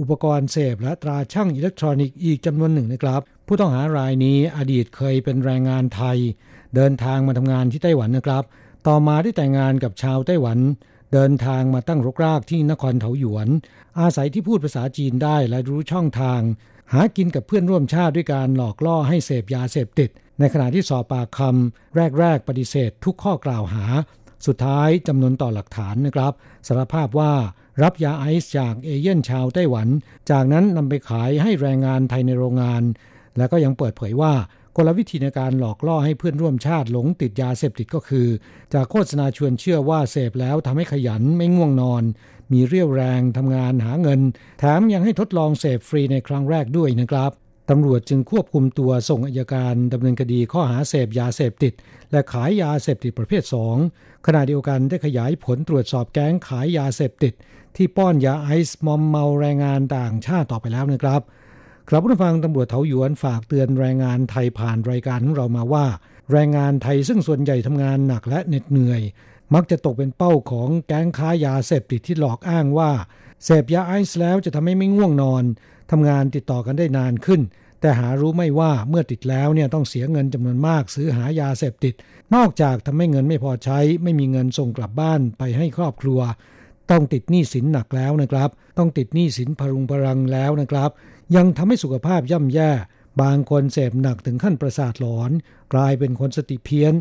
[0.01, 6.19] อุปกรณ์เสพและตราช่างอิเล็กทรอนิกส์อีกจำนวนหนึ่งนะครับ ผู้ต้องหารายนี้อดีตเคยเป็นแรงงานไทย
[6.75, 8.45] เดินทางมาทำงานที่ไต้หวันนะครับ
[8.87, 10.59] ต่อมาได้แต่งงานกับชาวไต้หวัน
[11.13, 13.49] เดินทางมาตั้งรกรากที่นครเถาหยวน
[14.01, 16.41] อาศัยที่พูดภาษาจีนได้และรู้ช่องทาง
[16.93, 23.85] หากินกับเพื่อนร่วมชาติด้วยการหลอกล่อให้เสพยาเสพติด ในขณะที่สอบปากคำแรก ๆ ปฏิเสธทุกข้อกล่าวหา
[24.47, 26.33] สุดท้ายจำนวนต่อหลักฐานนะครับ
[26.69, 27.33] สารภาพว่า
[27.83, 29.89] รับยาไอซ์จากเอเย่นชาวไต้หวัน
[30.31, 32.83] จากนั้นนำไปขายให้แรงงานไทยในโรงงาน
[33.37, 34.35] และก็ยังเปิดเผยว่า
[34.77, 38.29] กลวิธีในการหลอกล่อให้เพื่อนร่วมชาติหลงติดยาเสพติดก็คือ
[38.75, 42.03] จากโฆษณาชวนเชื่อว่าเสพแล้วทำให้ขยันไม่ง่วงนอน
[42.53, 44.21] มีเรี่ยวแรงทำงานหาเงิน
[44.59, 47.31] แถมยังให้ทดลองเสพฟรีในครั้งแรกด้วยนะครับ
[47.71, 51.73] ตำรวจจึงควบคุมตัวส่งอัยการดำเนินคดีข้อหาเสพยาเสพติด
[52.11, 53.43] และขายยาเสพติดประเภท
[53.85, 57.33] 2 ขณะเดียวกันได้ขยายผลตรวจสอบแก๊งขายยาเสพติด
[57.77, 61.21] ที่ป้อนยาไอซ์มอมเมาแรงงานต่างชาติต่อไปแล้วนะครับ
[61.93, 65.87] ครับผู้ฟังตำรวจเถาหยวนฝากเตือนแรงงานไทยผ่านรายการของเรามาว่า
[66.33, 69.01] แรงงานไทยซึ่งส่วนใหญ่ทำงานหนักและเหน็ดเหนื่อย
[69.55, 72.91] มักจะตกเป็นเป้าของแก๊งค้ายาเสพติดที่หลอกอ้างว่า
[73.45, 75.45] เสพยาไอซ์แล้วจะทำให้ไม่ง่วงนอน
[75.91, 77.41] ทำงานติดต่อกันได้นานขึ้น
[77.81, 81.95] แต่หารู้ไม่ว่าเมื่อติดแล้วเนี่ยต้องเสียเงินจำนวนมากซื้อหายาเสพติด
[82.35, 86.21] นอกจากทำให้เงินไม่พอใช้ ไม่มีเงินส่งกลับบ้านไปให้ครอบครัว
[86.91, 88.49] ต้องติดหนี้สินหนักแล้วนะครับ
[88.79, 90.91] ต้องติดหนี้สินพรุงพรังแล้วนะครับ
[91.37, 92.71] ยังทำให้สุขภาพย่ำแย่
[93.23, 95.31] บางคนเสพหนักถึงขั้นประสาทหลอน
[95.75, 96.95] กลายเป็นคนสติเพี้ยน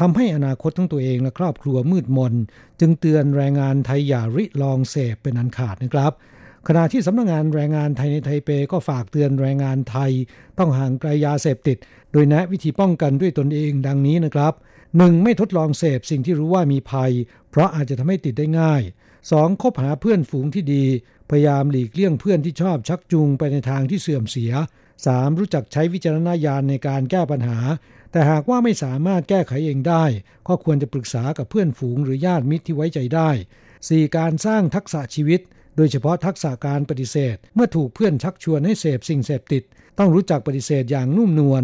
[0.00, 2.34] ทำให้อนาคตทั้งตัวเองและครอบครัวมืดมน
[2.80, 6.12] จึงเตือนแรงงานไทยอย่าริลองเสพเป็นอันขาดนะครับ
[6.68, 10.12] ขณะที่สำนักงงานแรงงานไทยในไทเปก็ฝากเตือนแรงงานไทย
[10.58, 11.76] ต้องห่างไกลยาเสพติด
[12.12, 14.52] โดยแนะวิธีป้องกันด้วยตนเองดังนี้นะครับ
[14.88, 15.22] 1.
[15.22, 17.12] ไม่ทดลองเสพสิ่งที่รู้ว่ามีภัย
[17.50, 18.82] เพราะอาจจะทำให้ติดได้ง่าย
[19.24, 19.62] 2.
[19.62, 20.84] คบหาเพื่อนฝูงที่ดี
[21.30, 24.52] พยายามหลีกเลี่ยงเพื่อนที่ชอบชักจูงไปในทางที่เสื่อมเสีย
[24.96, 25.38] 3.
[25.38, 27.58] รู้จักใช้วิจารณญาณในการแก้ปัญหา
[28.12, 30.04] แต่หากว่าไม่สามารถแก้ไขเองได้
[30.48, 33.30] ก็ควรจะปรึกษากับเพื่อนฝูงหรือญาติมิตรที่ไว้ใจได้
[33.74, 34.16] 4.
[34.16, 35.40] การสร้างทักษะชีวิต
[35.76, 39.62] โดยเฉพาะทักษะการปฏิเสธ เมื่อถูกเพื่อนชักชวนให้เสพสิ่งเสพติด
[39.98, 41.62] ต้องรู้จักปฏิเสธอย่างนุ่มนวล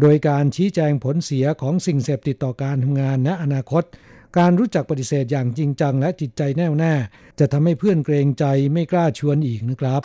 [0.00, 3.84] โดยการชี้แจงผลเสียของสิ่งเสพติดต่อการทำงานและอนาคต
[4.38, 6.94] การรู้จักปฏิเสธอย่างจริงจังและจิตใจแน่วแน่
[7.38, 10.02] จะทำให้เพื่อนเกรงใจไม่กล้าชวนอีกนะครับ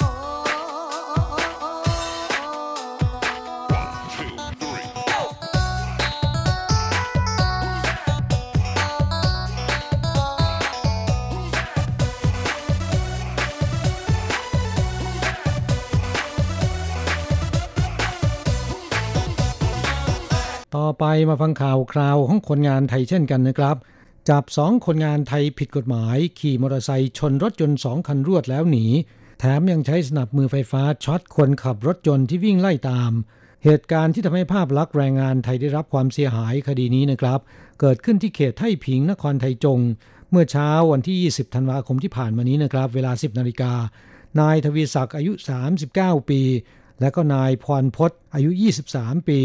[20.76, 23.78] ต่อไปมาฟังข่าวคราวของคนงานไทยเช่นกันนะครับ
[24.30, 28.86] จับสองคนงานไทยผิดกฎหมาย ขี่มอเตอร์ไซค์ชนรถยนต์สองคันรวดแล้วหนี
[29.40, 33.12] แถมยังใช้สนับมือไฟฟ้าช็อตคนขับรถยนต์ที่วิ่งไล่ตาม
[33.64, 37.40] เหตุการณ์ที่ทำให้ภาพลักษณ์แรงงานไทยได้รับความเสียหายคดีนี้นะครับ
[37.80, 39.80] เกิดขึ้นที่เขตไท่ผิงนครไทยจง
[40.30, 43.74] เมื่อเช้าวันที่ 20 ธันวาคมที่ผ่านมานี้นะครับ เวลา 10 นาฬิกา
[44.40, 45.34] นายทวีศักดิ์อายุ
[45.82, 46.42] 39 ปี
[47.02, 48.52] และก็นายพรพศอายุ
[48.90, 49.40] 23 ปี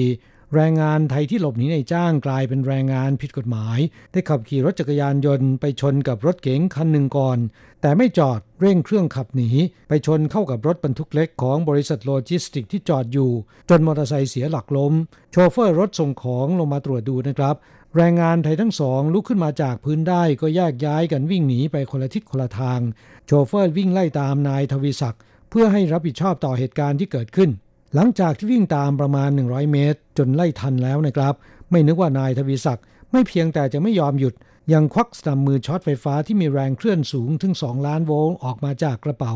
[0.56, 3.78] แรงงานไทยที่หลบหนีนายจ้างกลายเป็นแรงงานผิดกฎหมาย
[4.12, 7.38] ได้ขับขี่รถจักรยานยนต์ไปชนกับรถเก๋งคันหนึ่งก่อน
[7.80, 9.50] แต่ไม่จอดเร่งเครื่องขับหนี
[9.88, 13.30] ไปชนเข้ากับรถบรรทุกเล็กของบริษัทโลจิสติกที่จอดอยู่
[13.68, 14.92] จนมอเตอร์ไซค์เสียหลักล้ม
[15.32, 17.54] โชเฟอร์รถส่งของลงมาตรวจดูนะครับ
[17.96, 22.80] แรงงานไทยทั้งสองลุกขึ้นมาจากพื้นได้ก็แยกย้ายกันวิ่งหนีไปคนละทิศคนละทาง
[23.26, 27.50] โชเฟอร์วิ่งไล่ตามนายทวีศักดิ์เพื่อให้รับผิดชอบต่อเหตุการณ์ที่เกิดขึ้น
[27.94, 31.34] หลังจากที่วิ่งตามประมาณ 100 เมตร จนไล่ทันแล้วนะครับ
[31.70, 34.34] ไม่นึกว่านายทวีศักดิ์ไม่เพียงแต่จะไม่ยอมหยุด
[34.72, 39.34] ยังควักสนับมือช็อตไฟฟ้าที่มีแรงเคลื่อนสูงถึง 2 ล้านโวลต์ออกมาจากกระเป๋า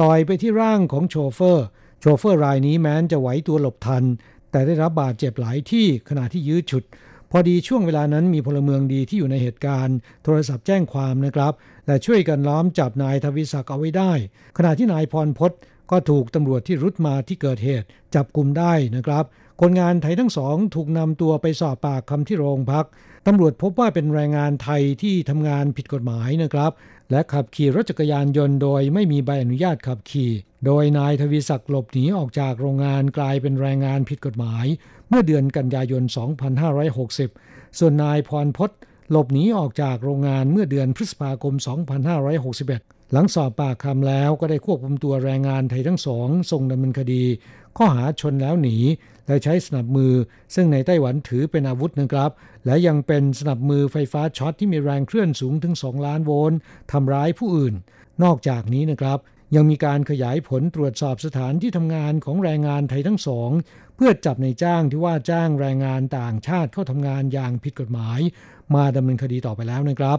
[0.00, 1.66] ต่อยไปที่ร่างของโชเฟอร์
[2.00, 4.04] โชเฟอร์รายนี้แม้นจะไหวตัวหลบทัน
[4.50, 6.84] แต่ได้รับบาดเจ็บหลายที่ขณะที่ยื้อฉุด
[7.30, 11.52] พอดีช่วงเวลานั้นมีพลเมืองดีที่อยู่ในเหตุการณ์ โทรศัพท์แจ้งความนะครับ
[11.86, 14.12] และช่วยกันล้อมจับนายทวีศักดิ์เอาไว้ได้
[14.56, 15.52] ขณะที่นายพรพศ
[15.90, 19.24] ก็ถูกตำรวจที่รุดมาที่เกิดเหตุจับกลุ่มได้นะครับ
[19.60, 22.86] คนงานไทยทั้งสองถูกนำตัวไปสอบปากคำที่โรงพัก
[23.26, 26.70] ตำรวจพบว่าเป็นแรงงานไทยที่ทำงานผิดกฎหมายนะครับ
[27.10, 30.30] และขับขี่รถจักรยานยนต์โดยไม่มีใบอนุญาตขับขี่
[30.66, 34.66] โดยนายทวีศักดิ์หลบหนีออกจากโรงงานกลายเป็นแรงงานผิดกฎหมาย
[35.08, 36.02] เมื่อเดือนกันยายน
[36.90, 38.70] 2560 ส่วนนายพรพศ
[39.10, 47.24] หลบหนีออกจากโรงงานเมื่อเดือนพฤษภาคม 2561 หลังสอบปากคำแล้วก็ได้ควบคุมตัวแรงงานไทยทั้งสองส่งดำเนินคดี
[47.76, 48.76] ข้อหาชนแล้วหนี
[49.26, 50.12] และใช้สนับมือ
[50.54, 52.30] ซึ่งในไต้หวันถือเป็นอาวุธนะครับ
[52.66, 56.58] และยังเป็นสนับมือไฟฟ้าช็อตที่มีแรงเคลื่อนสูงถึง 2 ล้านโวลต์
[56.92, 57.74] ทำร้ายผู้อื่น
[58.22, 59.18] นอกจากนี้นะครับ
[59.54, 63.50] ยังมีการขยายผลตรวจสอบสถานที่ทำงานของแรงงานไทยทั้งสอง
[63.96, 68.20] เพื่อจับในจ้างที่ว่าจ้างแรงงานต่างชาติเข้าทำงานอย่างผิดกฎหมาย
[68.74, 70.14] มาดำเนินคดีต่อไปแล้วนะครั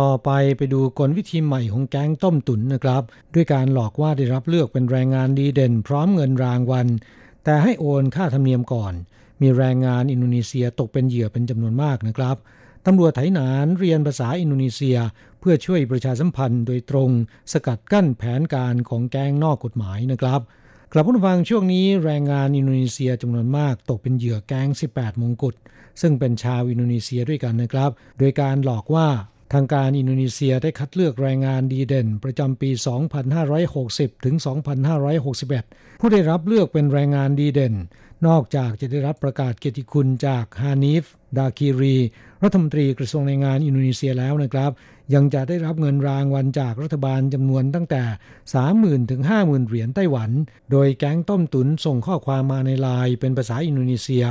[0.00, 3.02] ต่อไปไปดูกลวิธีใหม่ของแก๊งต้มตุ๋นนะครับ
[3.34, 6.86] ด้วยการหลอกว่าได้รับเลือกเป็นแรงงานดีเด่น พร้อมเงินรางวัล
[7.44, 8.92] แต่ให้โอนค่าธรรมเนียมก่อน
[9.40, 12.36] มีแรงงานอินโดนีเซียตกเป็นเหยื่อเป็นจำนวนมากนะครับ
[12.86, 14.98] ตำรวจไถหนานเรียนภาษาอินโดนีเซีย
[15.40, 17.10] เพื่อช่วยประชาสัมพันธ์โดยตรง
[17.52, 20.40] สกัดกั้นแผนการของแก๊งนอกกฎหมายนะครับ
[20.92, 25.54] ครับผู้ฟังช่วงนี้แรงงานอินโดนีเซียจำนวนมากตกเป็นเหยื่อแก๊ง 18 มงกุฎ
[26.00, 29.08] ซึ่งเป็นชาวอินโดนีเซียด้วยกันนะครับ โดยการหลอกว่า
[29.52, 32.70] ทางการอินโดนีเซียได้คัดเลือกแรงงานดีเด่น ประจำปี
[33.46, 34.34] 2560 ถึง
[35.18, 37.74] 2561 ผู้ได้รับเลือกเป็นแรงงานดีเด่น
[38.26, 41.04] นอกจากจะได้รับประกาศเกียรติคุณจากฮานิฟ
[41.36, 41.96] ดาคีรี
[42.42, 44.70] รัฐมนตรีกระทรวงแรงงานอินโดนีเซียแล้วนะครับ
[45.14, 48.02] ยังจะได้รับเงินรางวัลจากรัฐบาลจำนวนตั้งแต่
[48.58, 50.30] 30,000 ถึง 50,000 เหรียญไต้หวัน
[50.70, 54.24] โดยแก๊งต้มตุ๋นส่งข้อความมาในไลน์เป็นภาษาอินโดนีเซีย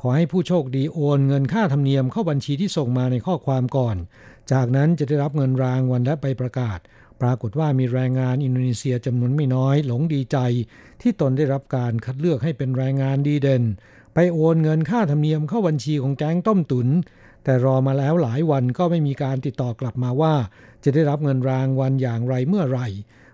[0.00, 3.96] ขอให้ผู้โชคดีโอนเงินค่าธรรมเนียมเข้าบัญชีที่ส่งมาในข้อความก่อน
[4.52, 6.78] จากนั้นจะได้รับเงินรางวัลและใบประกาศ
[7.20, 10.38] ปรากฏว่ามีแรงงานอินโดนีเซียจำนวนไม่น้อย หลงดีใจ
[11.02, 13.64] ที่ตนได้รับการคัดเลือกให้เป็นแรงงานดีเด่น
[14.14, 16.88] ไปโอนเงินค่าธรรมเนียมเข้าบัญชีของแก๊งต้มตุน
[17.44, 20.34] แต่รอมาแล้วหลายวันก็ไม่มีการติดต่อกลับมาว่า
[20.84, 22.88] จะได้รับเงินรางวัลอย่างไรเมื่อไหร่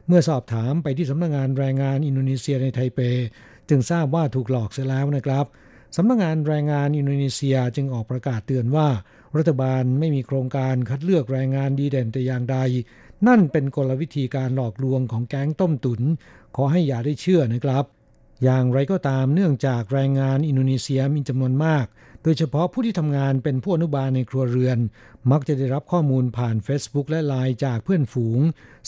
[0.06, 3.00] เมื่อสอบถามไปที่สำนักงานแรงงานอินโดนีเซียในไทเป
[3.68, 5.46] จึงทราบว่าถูกหลอกเสียแล้วนะครับ
[5.96, 8.88] สำนักงานแรงงานอินโดนีเซียจึงออกประกาศเตือนว่า
[9.36, 12.58] รัฐบาลไม่มีโครงการคัดเลือกแรงงานดีเด่นแต่อย่างใด
[13.26, 16.00] นั่นเป็นกลวิธีการหลอกลวงของแก๊งต้มตุน
[16.56, 17.84] ขอให้อย่าได้เชื่อนะครับ
[18.42, 21.86] อย่างไรก็ตามเนื่องจากแรงงานอินโดนีเซียมีจำนวนมาก
[22.24, 24.78] โดยเฉพาะผู้ที่ทำงานเป็นผู้อนุบาลในครัวเรือน
[25.30, 28.40] มักจะได้รับข้อมูลผ่าน Facebook และไลน์จากเพื่อนฝูง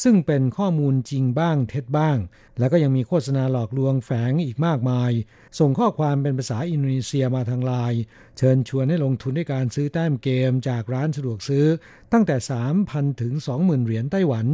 [0.03, 2.19] ซึ่งเป็นข้อมูลจริงบ้างเท็จบ้าง
[2.59, 5.11] แล้วก็ยังมีโฆษณาหลอกลวงแฝงอีกมากมาย
[5.59, 8.01] ส่งข้อความเป็นภาษาอินโดนีเซียมาทางไลน์
[8.39, 11.67] เชิญชวนให้ลงทุนด้วยการซื้อแต้มเกมจากร้านสะดวกซื้อ
[12.13, 12.37] ตั้งแต่
[12.79, 14.47] 3,000 ถึง 20,000 เหรียญไต้หวัน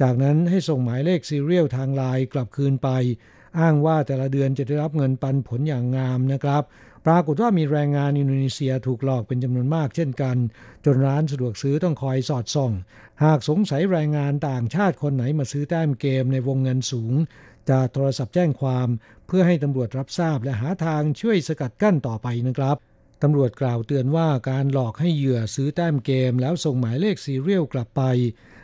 [0.00, 2.90] จากนั้นให้ส่งหมายเลข serial ทางไลน์กลับคืนไป
[3.58, 6.62] อ้างว่าแต่ละเดือนจะได้รับเงินปันผลอย่างงามนะครับ
[7.06, 10.36] ปรากฏว่ามีแรงงานอินโดนีเซียถูกหลอกเป็นจำนวนมากเช่นกัน
[10.84, 12.72] จนร้านสะดวกซื้อต้องคอยสอดส่อง
[13.24, 17.12] หากสงสัยแรงงานต่างชาติคนไหนมาซื้อแต้มเกมในวงเงินสูง
[17.68, 18.88] จะโทรศัพท์แจ้งความ
[19.26, 22.76] เพื่อให้ตำรวจรับทราบและหาทางช่วยสกัดกั้นต่อไปนะครับ
[23.22, 28.02] ตำรวจกล่าวเตือนว่าการหลอกให้เหยื่อซื้อแต้มเกม แล้วส่งหมายเลขซีเรียลกลับไป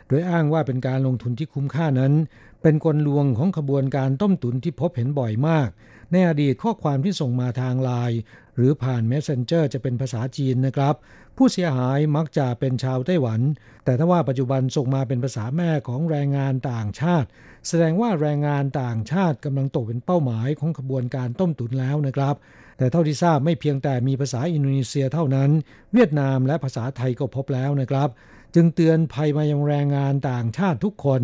[0.07, 2.13] โดยอ้างว่าเป็นการลงทุนที่คุ้มค่านั้น
[2.61, 5.69] เป็นกลลวงของขบวนการต้มตุ๋นที่พบเห็นบ่อยมาก
[6.11, 8.17] ในอดีตข้อความที่ส่งมาทางไลน์
[8.55, 10.95] หรือผ่าน Messenger จะเป็นภาษาจีนนะครับ
[11.37, 13.41] ผู้เสียหายมักจะเป็นชาวไต้หวัน
[13.85, 17.27] แต่ถ้าว่าปัจจุบันส่งมาเป็นภาษาแม่ของแรงงานต่างชาติ
[17.67, 22.35] แสดงว่าแรงงานต่างชาติกำลังตกเป็นเป้าหมายของขบวนการต้มตุ๋นแล้วนะครับ
[22.77, 25.49] แต่เท่าที่ทราบไม่เพียงแต่มีภาษาอินโดนีเซียเท่านั้น
[25.93, 28.09] เวียดนามและภาษาไทยก็พบแล้วนะครับ
[28.55, 31.21] จึงเตือนภัยมายังแรงงานต่างชาติทุกคน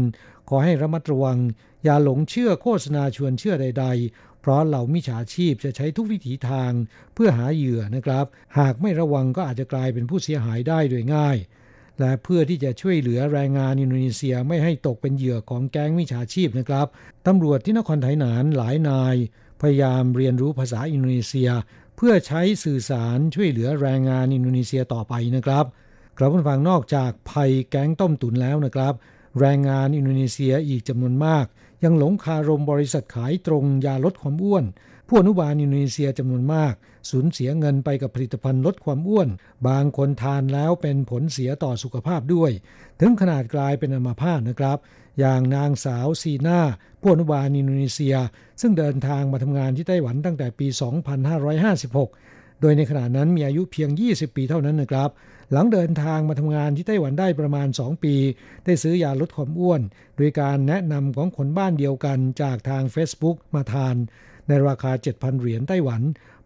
[0.50, 1.38] ขอให้ระมัดระวัง
[1.84, 6.72] อย่าหลงเชื่อโฆษณาชวนเชื่อใด ๆ เพราะเหล่ามิจฉาชีพจะใช้ทุกวิถีทาง
[7.14, 8.26] เพื่อหาเหยื่อนะครับ
[8.58, 11.38] หากไม่ระวังก็อาจจะกลายเป็นผู้เสียหายได้โดยง่าย
[12.00, 16.88] และเพื่อที่จะช่วยเหลือแรงงานอินโดนีเซียไม่ให้ตกเป็นเหยื่อของแก๊งมิจฉาชีพนะครับ
[17.28, 19.16] ตำรวจที่นครไทยนานหลายนาย
[19.62, 21.50] พยายามเรียนรู้ภาษาอินโดนีเซีย
[21.98, 25.66] เพื่อใช้สื่อสารช่วยเหลือแรงงานอินโดนีเซียต่อไปนะครับ
[26.18, 28.94] กลับมาฟังนอกจากภัยแก๊งต้มตุ๋นแล้วนะครับ
[29.40, 31.46] แรงงานอินโดนีเซียอีกจำนวนมาก
[31.84, 34.66] ยังหลงคารมบริษัทขายตรงยาลดความอ้วน
[35.08, 36.74] ผู้อนุบาลอินโดนีเซียจำนวนมาก
[37.10, 39.30] สูญเสียเงินไปกับผลิตภัณฑ์ลดความอ้วน
[39.68, 42.52] บางคนทานแล้วเป็นผลเสียต่อสุขภาพด้วย
[43.00, 44.78] ถึงขนาดกลายเป็นอัมาพาตนะครับ
[45.20, 46.60] อย่างนางสาวซีนา
[47.02, 48.16] ผู้อนุบาลอินโดนีเซีย
[48.62, 50.68] ซึ่งเดินทางมาทำงานที่ไต้หวันตั้งแต่ปี
[51.44, 55.10] 2556 โดยในขณะนั้นมีอายุเพียง 20 ปีเท่านั้นนะครับ
[55.52, 58.16] หลังเดินทางมาทำงานที่ไต้หวันได้ประมาณ 2 ปี
[58.66, 59.82] ได้ซื้อยาลดความอ้วน
[60.18, 63.96] โดยการแนะนำของคนบ้านเดียวกันจากทาง Facebook มาทาน
[64.48, 66.02] ในราคา 7,000 เหรียญไต้หวัน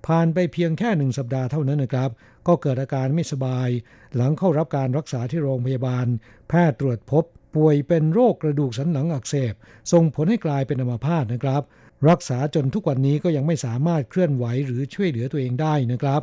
[0.08, 2.10] ผ่านไปเพียงแค่หนึ่งสัปดาห์เท่านั้นนะครับ
[2.48, 3.70] ก็เกิดอาการไม่สบาย
[4.16, 6.06] หลังเข้ารับการรักษาที่โรงพยาบาล
[6.50, 7.24] แพทย์ตรวจพบ
[7.56, 9.54] ป่วยเป็นโรคกระดูกสันหลังอักเสบ
[9.92, 11.62] ส่งผลให้กลายเป็นอัมพาตนะครับ
[12.10, 16.22] รักษาจนทุกวันนี้ก็ยังไม่สามารถเคลื่อนไหวหรือช่วยเหลือตัวเองได้นะครับ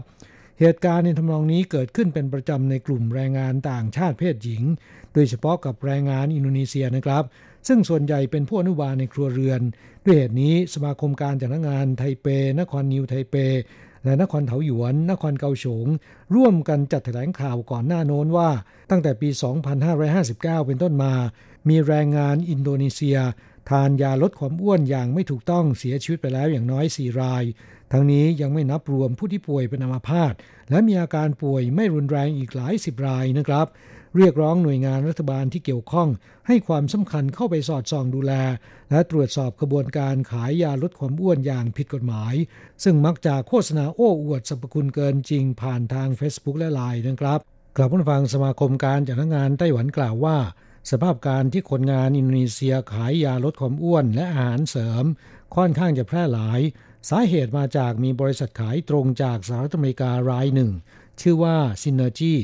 [0.61, 4.63] เหตุการณ์ในทำนองนี้เกิดขึ้นเป็นประจำในกลุ่มแรงงานต่างชาติเพศหญิง
[5.15, 7.25] โดยเฉพาะกับแรงงานอินโดนีเซียนะครับ
[7.69, 9.61] ซึ่งส่วนใหญ่เป็นผู้อนุบาลในครัวเรือน
[10.05, 12.27] ด้วยเหตุนี้สมาคมการจัดหางานไทเป
[12.61, 13.35] นครนิวไทเป
[14.05, 15.87] และนครเถาหยวน นครเกาสง
[16.35, 18.51] ร่วมกันจัดแถลงข่าวก่อนหน้าโน้นว่า
[18.91, 19.29] ตั้งแต่ปี
[19.99, 21.13] 2559 เป็นต้นมา
[21.69, 23.19] มีแรงงานอินโดนีเซีย
[23.71, 27.45] ทานยาลดความอ้วนอย่างไม่ถูกต้องเสียชีวิตไปแล้วอย่างน้อย 4 ราย
[27.93, 30.34] ทั้งนี้ยังไม่นับรวมผู้ที่ป่วยเป็นอัมพาต
[30.70, 33.66] และมีอาการป่วยไม่รุนแรงอีกหลายสิบรายนะครับ
[34.16, 36.09] เรียกร้องหน่วยงานรัฐบาลที่เกี่ยวข้อง
[36.47, 38.32] ให้ความสำคัญเข้าไปสอดส่องดูแล
[38.91, 42.34] และตรวจสอบกระบวนการขายยาลดความอ้วนอย่างผิดกฎหมาย
[42.84, 47.39] ซึ่งมักจะโฆษณาโอ้อวดสรรพคุณเกินจริงผ่านทาง Facebook และไลน์นะครับ
[47.76, 50.39] กลับมาฟังสมาคมการจัดงานไต้หวันกล่าวว่า
[50.91, 55.05] สภาพการที่คนงานอินโดนีเซียขายยาลดความอ้วนและอาหารเสริม
[55.57, 56.61] ค่อนข้างจะแพร่หลาย
[57.11, 60.71] สาเหตุมาจากมีบริษัทขายตรงจากสหรัฐอเมริการายหนึ่ง
[61.21, 62.35] ชื่อว่า Synergy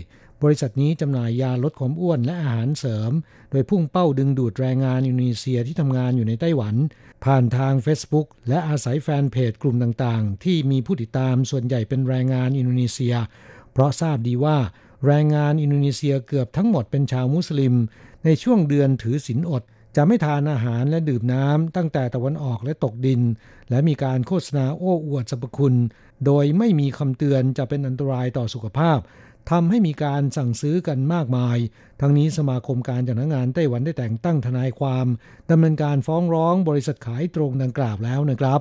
[0.43, 3.13] บริษัทนี้จำหน่ายยาลดความอ้วนและอาหารเสริม
[3.51, 6.75] โดยพุ่งเป้าดึงดูดแรงงานอินโดนีเซียที่ทำงานอยู่ในไต้หวัน
[7.25, 13.15] ผ่านทาง Facebook และอาศัยแฟนเพจกลุ่มต่างๆ ที่มีผู้ติดตามส่วนใหญ่เป็นแรงงานอินโดนีเซีย
[13.73, 14.59] เพราะทราบดีว่า
[15.07, 17.75] แรงงานอินโดนีเซียเกือบทั้งหมดเป็นชาวมุสลิม
[18.25, 19.63] ในช่วงเดือนถือศีลอด
[19.97, 23.20] จะไม่ทานอาหารและดื่มน้ำตั้งแต่ตะวันออกและตกดิน
[23.70, 25.74] และมีการโฆษณาโอ้อวดสรรพคุณ
[26.26, 28.99] โดยไม่มีคำเตือนจะเป็นอันตรายต่อสุขภาพ
[29.51, 31.59] ทำให้มีการสั่งซื้อกันมากมาย
[32.01, 35.07] ทั้งนี้สมาคมการจัดงานไต้หวันได้แต่งตั้งทนายความ
[35.51, 38.61] ดำเนินการฟ้องร้องบริษัทขายตรงดังกล่าวแล้วนะครับ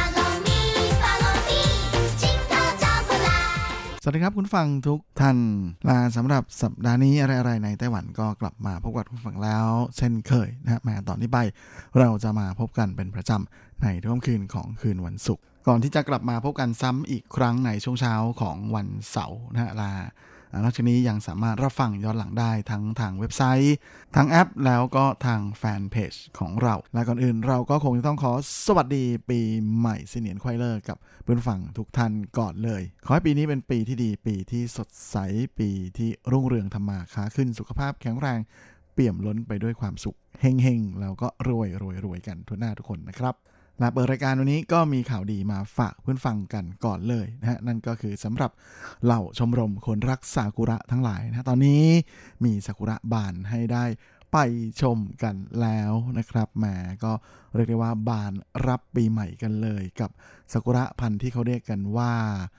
[4.03, 5.37] สวัสดีครับคุณฟังทุกท่าน
[5.89, 11.39] ลาสำหรับสัปดาห์นี้อะไรๆในไต้หวันก็กลับมาพบกับคุณฟังแล้ว เช่นเคยนะฮะแม้ตอนนี้ไป
[11.99, 19.91] เราจะมาพบกันเป็นประจำในทุ่มคืนของคืนวันศุกร์ก่อนที่จะกลับมาพบกันซ้ำอีกครั้งในช่วงเช้าของวันเสาร์นะฮะลา
[20.59, 23.75] นอกจากนี้ยังสามารถรับฟังย้อนหลังได้ทั้งทางเว็บไซต์
[24.15, 28.33] ทางแอปแล้วก็ทางแฟนเพจของเรา และก่อนอื่นเราก็คงจะต้องขอ
[28.65, 29.39] สวัสดีปี
[29.77, 35.17] ใหม่เสนียนควายเลอร์กับเพื่อนฝั่งทุกท่านก่อนเลย ขอให้ปีนี้เป็นปีที่ดีปีที่สดใส
[35.59, 38.39] ปีที่รุ่งเรืองธรรมาค้าขึ้นสุขภาพแข็งแรง
[38.93, 43.35] เปี่ยมล้นไปด้วยความสุขเฮงๆแล้วก็รวยรวยรวยกันทุกหน้าทุกคนนะครับ
[43.81, 48.51] และเปิดรายการวันนี้ก็มีข่าวดีมาฝากเพื่อนฟังกันก่อนเลยนะฮะนั่นก็คือสำหรับ
[49.03, 51.83] เหล่าชมรมคนรักซากุระทั้งหลายนะตอนนี้
[52.43, 53.85] มีซากุระบานให้ได้
[54.33, 54.37] ไป
[54.81, 56.65] ชมกันแล้วนะครับแหม
[57.03, 57.11] ก็
[57.55, 58.33] เรียกได้ว่าบาน
[58.67, 60.09] รับปีใหม่กันเลย กับ
[60.51, 62.11] ซากุระพันธุ์ที่เขาเรียกกันว่า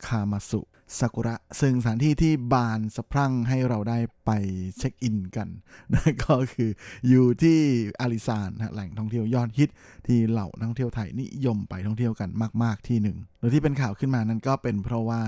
[0.06, 0.60] คาวาสุ
[0.98, 4.30] ซากุระ ซึ่งสถานที่ที่บานสะพรั่งให้เราได้ไป
[4.78, 5.48] เช็คอินกัน
[5.92, 6.70] นะก็คือ
[7.08, 7.58] อยู่ที่
[8.00, 9.70] อาริซานนะแหล่งท่องเที่ยวยอดฮิต
[10.06, 12.30] ที่เหล่านักท่องเที่ยวไทยนิยมไปท่องเที่ยวกัน
[12.62, 15.20] มาก ๆ ที่หนึ่งโดยที่เป็นข่าวขึ้นมานั้นก็เป็นเพราะว่า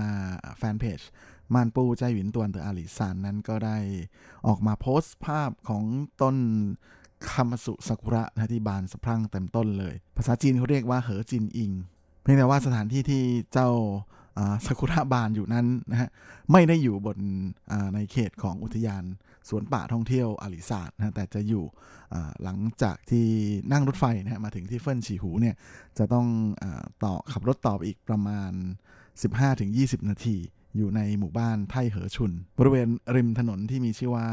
[0.57, 0.99] แฟนเพจ
[1.53, 3.77] 漫步在雲端的阿里山นั้นก็ได้
[4.47, 5.83] ออกมาโพสต์ภาพของ
[6.21, 6.37] ต้น
[7.29, 11.71] คาวาสุซากุระนะที่บานสะพรั่งเต็มต้นเลย ภาษาจีนเขาเรียกว่า河津櫻
[12.21, 13.69] เพียงแต่ว่าสถานที่ที่เจ้า
[14.65, 16.09] ซากุระบานอยู่นั้นนะฮะ
[16.51, 17.17] ไม่ได้อยู่บน
[17.93, 19.03] ในเขตของอุทยาน
[19.49, 21.65] สวนป่าท่องเที่ยวอาริซาดนะแต่จะอยู่
[22.43, 23.25] หลังจากที่
[23.71, 25.55] นั่งรถไฟนะฮะมาถึงที่เฟินฉีหูเนี่ย
[25.97, 26.27] จะต้อง
[26.63, 26.65] อ
[27.03, 28.51] ต่อขับรถต่อไปอีกประมาณ
[29.31, 30.37] 15-20 นาที
[30.77, 34.27] อยู่ในหมู่บ้านไทเหอชุน บริเวณริมถนนที่มีชื่อว่า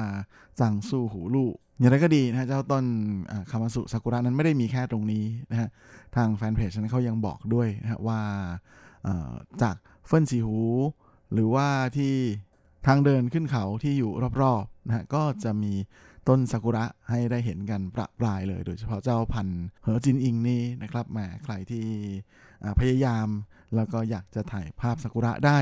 [0.60, 2.84] จังซู่หูลู่อย่างไรก็ดีนะเจ้าต้น
[3.50, 5.68] คามาสุซากุระนั้นไม่ได้มีแค่ตรงนี้นะฮะ
[6.16, 8.20] ทางแฟนเพจนั้นเขายังบอกด้วยนะว่า
[9.62, 9.76] จาก
[10.06, 10.60] เฟินฉีหู
[11.32, 12.14] หรือว่าที่
[12.86, 15.72] ทางเดินขึ้นเขาที่อยู่รอบๆนะฮะก็จะมี
[16.28, 21.86] ต้นซากุระให้ได้เห็นกันประปรายเลย โดยเฉพาะเจ้าพันธุ์เหอจินอิงนี่นะครับแหมใครที่
[22.78, 23.28] พยายาม
[23.76, 25.58] แล้วก็อยากจะถ่ายภาพซากุระได้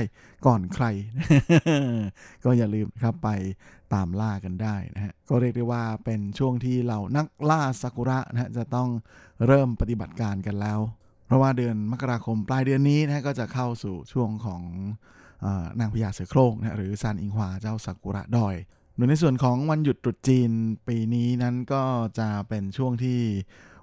[0.46, 0.86] ก่อนใคร
[2.44, 3.28] ก็อย่าลืมครับไป
[3.94, 8.88] ตามล่ากันได้นะฮะก็เรียกได้ว่าเป็นช่วงที่เรานักล่าซากุระนะฮะจะต้อง
[9.46, 10.80] เริ่มปฏิบัติการกันแล้ว
[11.30, 14.62] เพราะว่าเดือนมกราคมปลายเดือนนี้นะก็จะเข้าสู่ช่วงของ
[15.80, 18.56] นางพญาเสือโคร่งนะหรือซานอิงฮวาเจ้าซากุระดอย
[18.96, 20.50] โดยในส่วนของวันหยุดตรุษจีน
[20.88, 21.82] ปีนี้นั้นก็
[22.18, 23.18] จะเป็นช่วงที่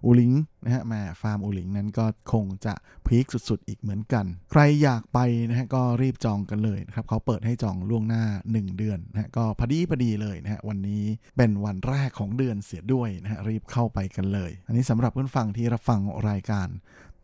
[0.06, 0.34] อูลิง
[0.64, 2.74] นะฮะแม่ฟาร์มอูลิงนั้นก็คงจะ
[3.06, 5.20] พีคสุดๆ อีกเหมือนกัน ใครอยากไป
[5.50, 8.24] นะฮะก็รีบจองกันเลยนะครับเขาเปิดให้จองล่วงหน้า
[8.54, 11.04] 1 เดือนนะฮะก็พอดีพอดีเลยนะฮะวันนี้
[11.38, 16.68] เป็นวันแรกของเดือนเสียด้วยนะฮะรีบเข้าไปกันเลย อันนี้สำหรับเพื่อนฟังที่รับฟังรายการ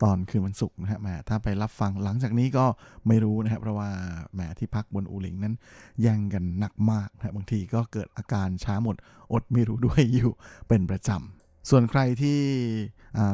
[0.02, 2.64] ตอนคืนวันศุกร์นะฮะแหมถ้าไปรับฟังหลังจากนี้ก็
[3.06, 3.90] ไม่รู้นะครับเพราะว่า
[4.34, 5.54] แหมที่พักบนอูหลิงนั้น
[6.00, 8.96] แย่งกันหนักมากนะบางทีก็เกิดอาการช้าหมด
[9.32, 10.32] อดไม่รู้ด้วยอยู่
[10.68, 12.38] เป็นประจำส่วนใครที่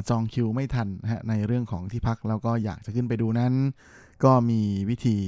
[0.09, 3.55] จองคิวไม่ทันนะฮะในเรื่องของที่พักแล้วก็อยากจะขึ้นไปดูนั้น
[4.25, 5.19] ก็มีวิธี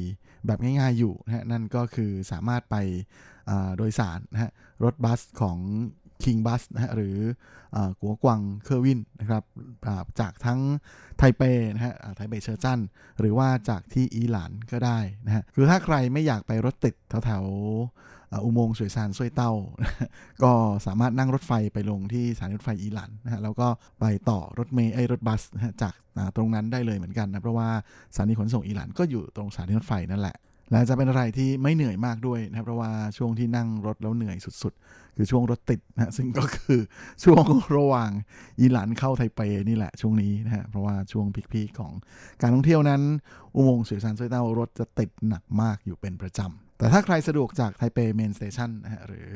[0.47, 2.77] แบบง่ายๆอยู่นะฮะนั่นก็คือสามารถไป
[3.77, 4.51] โดยสารนะฮะ
[4.85, 5.59] รถบัสของ
[6.25, 7.17] King Bus นะฮะหรือ
[8.01, 9.45] 國光客運นะครับ
[10.21, 10.61] จากทั้ง
[11.19, 11.43] ไทเป
[11.75, 12.79] นะฮะ台北車站
[13.21, 16.95] หรือว่าจากที่อี๋หลานก็ได้นะฮะคือถ้าใครไม่อยากไปรถติด
[17.25, 19.53] แถวๆอุโมงค์雪山隧道
[20.43, 20.53] ก็
[20.87, 23.69] สามารถนั่งรถไฟไปลงที่สถานีรถไฟอี๋หลานนะฮะแล้วก็
[24.01, 25.43] ไปต่อรถเมล์ไอ้รถบัส
[25.83, 25.95] จาก
[26.37, 27.69] ตรงนั้นได้เลยเหมือนกันนะเพราะว่า
[28.15, 30.37] สถานีขนส่งอี๋หลานก็อยู่ตรงสถานีรถไฟนั่นแหละ
[30.71, 34.73] และจะเป็นอะไรที่ไม่เหนื่อยมากด้วยนะครับเพราะว่าช่วงที่นั่งรถแล้วเหนื่อยสุด
[35.17, 36.81] คือช่วงรถติดนะซึ่งก็คือ
[37.25, 37.45] ช่วง
[37.77, 38.11] ระหว่าง
[38.61, 41.93] อี๋หลานเข้าไทเปนี่แหละช่วงนี้นะฮะเพราะว่าช่วง peak ๆของ
[42.43, 43.03] การท่องเที่ยวนั้น
[43.55, 49.27] อุโมงค์雪山隧道รถจะติดหนักมากอยู่เป็นประจำแต่ถ้าใครสะดวกจากไทเป Main Station นะฮะหรือ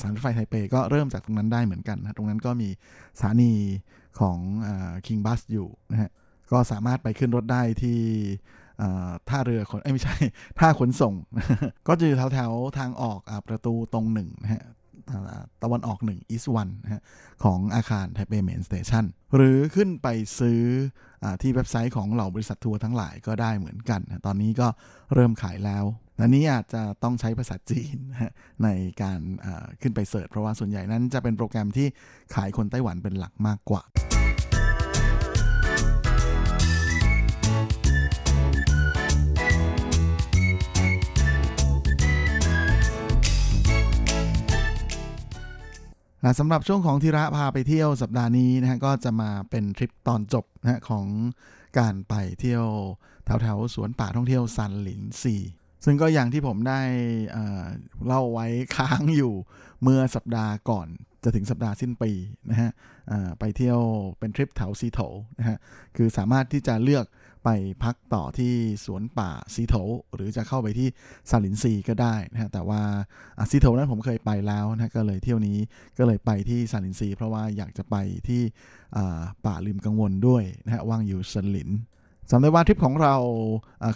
[0.00, 2.68] สถานีรถไฟไทเปก็เริ่มจากตรงนั้นได้เหมือนกันนะตรงนั้นก็มี
[3.18, 3.52] สถานี
[4.20, 4.38] ของ
[5.06, 6.10] King Bus อยู่นะฮะ
[6.52, 7.98] ก็สามารถไปขึ้นรถได้ที่
[9.28, 10.16] ท่าเรือขนไม่ใช่
[10.58, 11.14] ท่าขนส่ง
[11.88, 14.64] ก็จะอยู่แถวๆทางออกอประตูตรงหนึ่งนะฮะ
[15.62, 17.02] ตะวันออก1 East 1นะฮะ
[17.44, 19.04] ของอาคารไทเป Main Station
[19.36, 20.60] หรือขึ้นไปซื้อ
[21.24, 24.68] อที่เว็บไซต์ของเหล่าบริษัททัวร์ทั้งหลายก็ได้เหมือนกัน ตอนนี้ก็
[25.14, 25.84] เริ่มขายแล้ว
[26.18, 27.96] และนี้อาจจะต้องใช้ภาษาจีน
[28.64, 28.68] ใน
[29.02, 29.20] การ
[29.82, 31.86] ขึ้นไปเสิร์ชเพราะว่าส่วนใหญ่นั้นจะเป็นโปรแกรมที่
[32.34, 33.82] ขายคนไต้หวันเป็นหลักมากกว่า
[46.38, 51.06] สำหรับช่วงของธีระพาไปเที่ยวสัปดาห์นี้นะฮะก็จะมาเป็นทริปตอนจบนะฮะของ
[51.78, 52.66] การไปเที่ยว
[53.24, 55.36] แถวแถวสวนป่าท่องเที่ยวซันหลินซี
[55.84, 56.80] ซึ่งก็อย่างที่ผมได้
[58.06, 58.46] เล่าไว้
[58.76, 59.34] ค้างอยู่
[59.82, 60.86] เมื่อสัปดาห์ก่อน
[61.22, 62.10] จะถึงสัปดาห์สิ้นปี
[62.50, 62.70] นะฮะ
[63.38, 63.78] ไปเที่ยว
[64.18, 65.00] เป็นทริปแถวซีโถ
[65.38, 65.58] นะฮะ
[65.96, 67.04] คือสามารถที่จะเลือก
[67.44, 67.48] ไป
[67.84, 68.52] พักต่อที่
[68.84, 69.74] สวนป่าซีโถ
[70.14, 70.88] หรือจะเข้าไปที่
[71.30, 72.80] ซาลินซีก็ได้นะฮะแต่ว่า
[73.50, 75.58] ซีโถนั้นผมเคยไปแล้วนะก็เลยเที่ยวนี้
[75.98, 77.96] ก็เลยไปที่ซาลินซี เพราะว่าอยากจะไป
[78.28, 78.42] ที่
[79.46, 81.70] ป่าลืมกังวลด้วยนะฮะ忘憂森林
[82.30, 83.14] จำได้ว่าทริปของเรา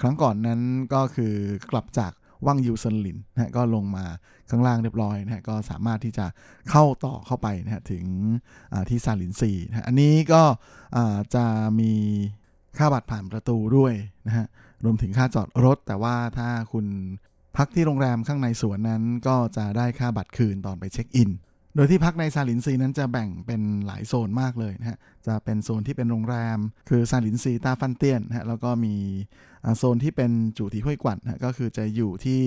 [0.02, 0.60] ครั้งก่อนนั้น
[0.94, 1.34] ก็คือ
[1.72, 2.12] กลับจาก
[2.46, 4.04] 忘憂森林นะก็ลงมา
[4.50, 6.26] ข้างล่างเรียบร้อยนะฮะก็สามารถที่จะ
[6.70, 8.04] เข้าต่อเข้าไปนะฮะถึง
[8.88, 10.42] ที่杉林溪นะอันนี้ก็
[11.34, 11.44] จะ
[11.80, 11.92] มี
[12.78, 13.92] ค่าบัตรผ่านประตูด้วย
[14.26, 14.46] นะฮะ
[14.84, 16.86] รวมถึงค่าจอดรถ แต่ว่าถ้าคุณ
[17.56, 21.30] พักที่โรงแรมข้างในสวนนั้น ก็จะได้ค่าบัตรคืนตอนไปเช็คอิน
[21.74, 26.58] โดยที่พักในซาลินซีนั้นจะแบ่งเป็นหลายโซนมากเลยนะฮะจะเป็นโซนที่เป็นโรงแรม
[26.88, 28.94] คือซาลินซีตาฟันเตียนนะฮะแล้วก็มี
[29.78, 32.40] โซนที่เป็นจูที่ห้วยกวัดนะก็คือจะอยู่ที่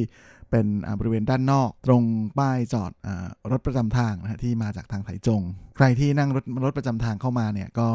[0.52, 0.66] เป็น
[1.00, 2.04] บริเวณด้านนอกตรง
[2.40, 3.10] ป้ายจอดอ
[3.52, 5.42] รถประจำทางนะที่มาจากทางไถจง
[5.78, 7.90] ใครที่นั่งรถรถประจำทางเข้ามาเนี่ยก็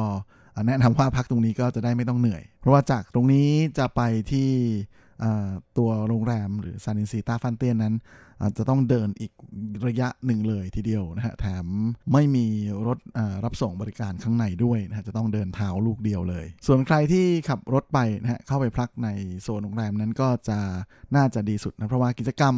[0.67, 3.49] แนะนำว่าพักตรงนี้ก็จะได้ไม่ต้องเหนื่อย เพราะว่าจากตรงนี้
[3.79, 4.01] จะไป
[4.33, 4.51] ที่
[5.79, 7.95] ตัวโรงแรมหรือซานินซีตาฟันเตียนนั้น
[8.59, 9.33] จะต้องเดินอีก
[9.87, 11.67] ระยะหนึ่งเลยทีเดียวนะฮะแถม
[12.13, 12.47] ไม่มี
[12.87, 12.99] รถ
[13.45, 19.09] รับส่งบริการข้างในด้วยนะฮะจะต้องเดินเท้าลูกเดียวเลย ส่วนใครที่ขับรถไปนะฮะเข้าไปพักใน
[19.43, 20.59] โซนโรงแรมนั้นก็จะ
[21.17, 22.55] น่าจะดีสุดนะเพราะว่ากิจกรรม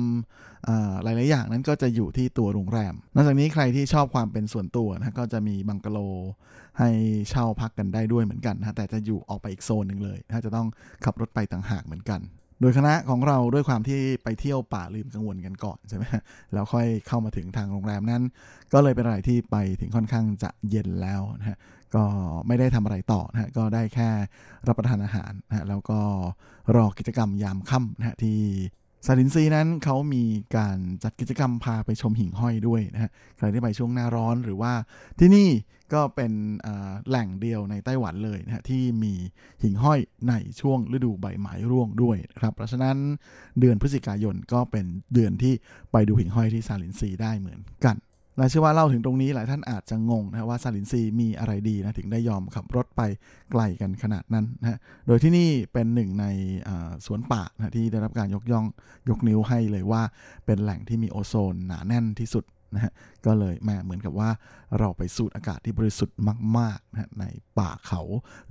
[1.02, 5.98] หลาย ๆ อย่างนั้นก็จะอยู่ที่ตัวโรงแรม นอกจากนี้ใครที่ชอบความเป็นส่วนตัวนะก็จะมีบังกะโล
[6.78, 6.90] ให้
[7.30, 10.68] เช่าพักกันได้ด้วยเหมือนกันนะแต่จะอยู่ออกไปอีกโซนหนึ่งเลยนะจะต้อง
[11.04, 12.20] ขับรถไปต่างหากเหมือนกัน
[12.60, 16.04] โดยคณะของเราด้วยความที่ไปเที่ยวป่าลืมกังวลกันก่อนใช่ไหม
[16.52, 18.22] แล้วค่อยเข้ามาถึงทางโรงแรมนั้น
[18.72, 21.58] ก็เลยเป็นอะไรที่ไปถึงค่อนข้างจะเย็นแล้วนะฮะ
[21.94, 22.04] ก็
[22.46, 24.08] ไม่ได้ทำอะไรต่อนะฮะก็ได้แค่
[24.68, 26.00] รับประทานอาหารนะฮะแล้วก็
[26.76, 28.38] รอกิจกรรมยามค่ำนะฮะที่
[29.06, 30.24] ซาลินซีนั้นเขามี
[30.56, 34.72] การจัดกิจกรรมพาไปชมหิ่งห้อยด้วยนะฮะใครที่ไปช่วงหน้าร้อนหรือว่า
[35.18, 35.48] ที่นี่
[35.92, 36.32] ก็เป็น
[37.08, 39.14] แหล่งเดียวในไต้หวันเลยนะฮะที่มี
[39.62, 42.96] หิ่งห้อยในช่วงฤดูใบไม้ร่วงด้วยนะครับเพราะฉะนั้น
[43.60, 45.54] เดือนพฤศจิกายนก็เป็นเดือนที่
[45.92, 47.96] ไปดูหิ่งห้อยที่ซาลินซีได้เหมือนกัน
[48.38, 53.02] และเชื่อว่าเล่าถึงตรงนี้หลายท่านอาจจะงงนะว่าซาลินซีมีอะไรดีนะถึงได้ยอมขับรถไป
[53.52, 56.26] ไกลกันขนาดนั้นนะโดยที่นี่เป็นหนึ่งใน
[57.06, 58.66] สวนป่านะที่ได้รับการยกย่อง
[59.08, 60.02] ยกนิ้วให้เลยว่า
[60.46, 62.92] เป็นแหล่งที่มีโอโซนหนาแน่นที่สุดนะฮะ
[63.26, 64.30] ก็เลยแม่เหมือนกับว่า
[64.78, 66.18] เราไปสูดอากาศที่บริสุทธิ์
[66.58, 67.24] มากๆนะใน
[67.58, 68.00] ป่าเขา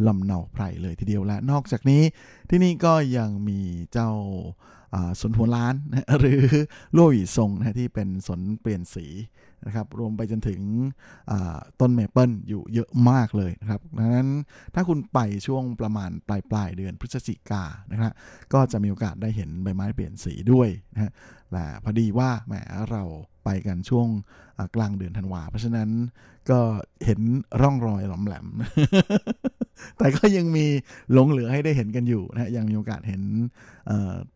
[0.07, 2.01] ลำเนาไพรเลยทีเดียวและนอกจากนี้
[2.49, 3.59] ที่นี่ก็ยังมี
[3.93, 4.11] เจ้า
[5.21, 6.41] สนหัวล้านนะหรือ
[6.95, 9.05] ลู่วหวีทรงนะที่เป็นสนเปลี่ยนสี
[9.65, 10.61] นะครับรวมไปจนถึง
[11.79, 14.29] ต้นเมเปิลอยู่เยอะมากเลยนะครับดังนั้น
[14.75, 18.11] ถ้าคุณไปช่วงประมาณปลายปลายเดือนพฤศจิกานะครับ
[18.53, 21.11] ก็จะมีโอกาสได้เห็นใบไม้เปลี่ยนสีด้วยนะฮะ
[21.51, 22.53] แต่พอดีว่าแหม
[22.91, 23.03] เรา
[23.45, 24.07] ไปกันช่วง
[24.75, 25.89] กลางเดือนธันวาเพราะฉะนั้น
[26.49, 26.59] ก็
[27.05, 27.19] เห็น
[27.61, 28.47] ร่องรอยหลอมแหลม
[29.97, 30.65] แต่ก็ยังมี
[31.13, 33.21] หลงเหลือให้ได้เห็นกันอยู่นะฮะยังมีโอกาสเห็น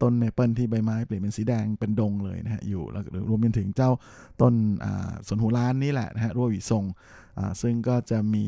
[0.01, 3.91] ต้นเมเปิลที่ใบไม้เปลี่ยนเป็นสีแดงเป็นดงเลยนะฮะอยู่แล้วรวมไปถึงเจ้า
[4.41, 4.53] ต้น
[5.27, 6.83] สนหูล้านนี่แหละนะฮะรั่วหวีทรง
[7.61, 8.45] ซึ่งก็จะมี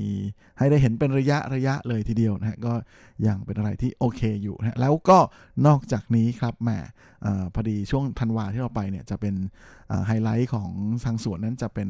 [0.57, 2.73] ให้ได้เห็นเป็นระยะระยะเลยทีเดียวนะฮะก็
[3.27, 5.19] ยังเป็นอะไรที่โอเคอยู่นะแล้วก็
[5.67, 6.69] นอกจากนี้ครับแหม
[7.25, 9.35] อพอดีช่วงธันวาที่เราไปเนี่ยจะเป็น
[10.07, 10.69] ไฮไลท์ของ
[11.05, 11.89] ทางสวนนั้นจะเป็น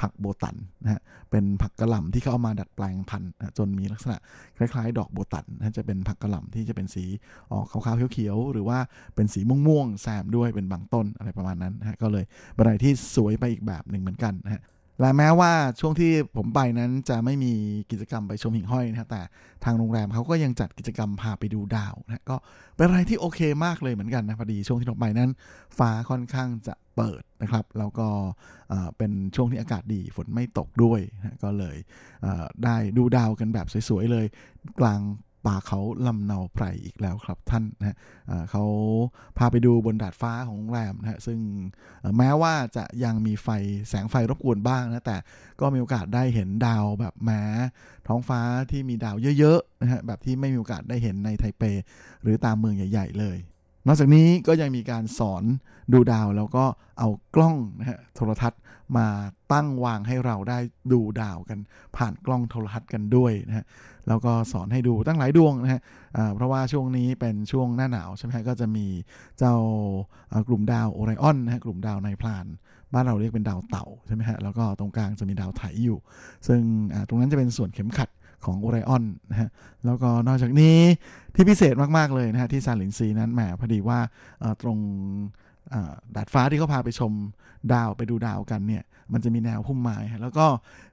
[0.00, 4.16] ผักโบตันนะฮะเป็นผักกระหล่ำที่เขาเอามาดัดแปลงพันธุ์จนมีลักษณะ
[4.56, 7.04] คล้ายๆ ดอกโบตันนะจะเป็นผักกระหล่ำที่จะเป็นสี
[7.52, 8.78] ออกขาวๆเขียวๆหรือว่า
[9.14, 12.24] เป็นสีม่วงๆแซมด้วยเป็นบางต้นอะไรประมาณนั้นนะฮะก็เลย
[12.54, 14.62] เป็นอะไรที่สวยไปอีกแบบหนึ่งเหมือนกันนะฮะ
[15.00, 17.52] และแม้ว่าช่วงที่ผมไปนั้นจะไม่มี
[17.90, 19.22] กิจกรรมไปชมหิ่งห้อยนะแต่
[19.64, 22.36] ทางโรงแรมเขาก็ยังจัดกิจกรรมพาไปดูดาวนะก็
[22.76, 25.30] เป็นอะไรที่โอเคมากเลยเหมือนกันนะพอดีช่วงที่ผมไปนั้น
[25.78, 28.08] ฟ้าค่อนข้างจะเปิดนะครับ แล้วก็
[28.96, 31.76] เป็นช่วงที่อากาศดีฝนไม่ตกด้วยนะก็เลย
[32.64, 34.26] ได้ดูดาวกันแบบสวยๆเลย
[34.80, 35.00] กลาง
[35.46, 37.96] ป่าเขาลำเนาไพรอีกแล้วครับท่านนะฮะ
[38.50, 38.64] เขา
[39.38, 41.38] พาไปดูบนดาดฟ้าของโรงแรมนะฮะซึ่ง
[42.18, 43.48] แม้ว่าจะยังมีไฟ
[43.88, 45.16] แสงไฟรบกวนบ้างนะแต่
[45.60, 47.42] ก็มีโอกาสได้เห็นดาวแบบแม้
[48.08, 51.62] ท้องฟ้าที่มีดาวเยอะๆนะฮะแบบที่ไม่มีโอกาสได้เห็นในไทเป
[52.22, 53.38] หรือตามเมืองใหญ่ ๆ เลย
[53.86, 55.44] นอกจากนี้ก็ยังมีการสอน
[55.92, 56.64] ดูดาวแล้วก็
[56.98, 58.60] เอากล้องนะฮะโทรทัศน์
[58.96, 59.06] มา
[59.52, 60.58] ตั้งวางให้เราได้
[60.92, 61.58] ดูดาวกัน
[61.96, 63.64] ผ่านกล้องโทรทัศน์กันด้วยนะฮะ
[64.08, 65.80] แล้วก็สอนให้ดูตั้งหลายดวงนะฮะ
[66.34, 68.86] เพราะว่าช่วงนี้เป็นช่วงหน้าหนาวใช่ไหมฮะก็จะมี
[69.38, 69.54] เจ้า
[70.48, 72.46] กลุ่มดาวโอไรออนนะฮะกลุ่มดาวในพลาน
[72.92, 75.98] บ้านเราเรียกเป็นดาวเต่าใช่ไหมฮะแล้วก็ตรงกลางจะมีดาวไถอยู่
[76.46, 76.60] ซึ่ง
[77.08, 78.08] ตรงนั้นจะเป็นส่วนเข็มขัด
[78.44, 79.48] ของโอไรออนนะฮะ
[79.84, 80.78] แล้วก็นอกจากนี้
[81.34, 83.98] ที่พิเศษมาก ๆ เลยนะฮะที่ซานหลินซีนั้นแหมพอดีว่า
[84.62, 84.78] ตรง
[86.16, 87.12] ดาดฟ้าที่เขาพาไปชม
[87.74, 88.82] ดาวไปดูดาวกันเนี่ย
[89.12, 90.46] มันจะมีแนวพุ่มไม้ แล้วก็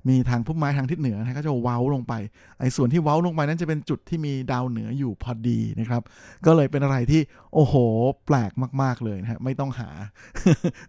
[0.07, 2.13] มีทางพุ่มไม้ทางทิศเหนือนะก็จะเว้าลงไป
[2.59, 6.01] ไอ้ส่วนที่เว้าลงไปนั้นจะเป็นจุดที่มีดาวเหนืออยู่พอดีนะครับ
[6.45, 7.21] ก็เลยเป็นอะไรที่
[7.53, 7.75] โอ้โห
[8.25, 8.51] แปลก
[8.81, 9.89] มาก ๆเลยนะฮะ ไม่ต้องหา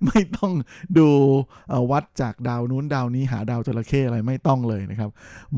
[0.07, 0.53] ไม่ต้อง
[0.99, 1.09] ดู
[1.91, 5.11] วัดจากดาวนู้นดาวนี้หาดาวจระเข้อะไรไม่ต้องเลยนะครับ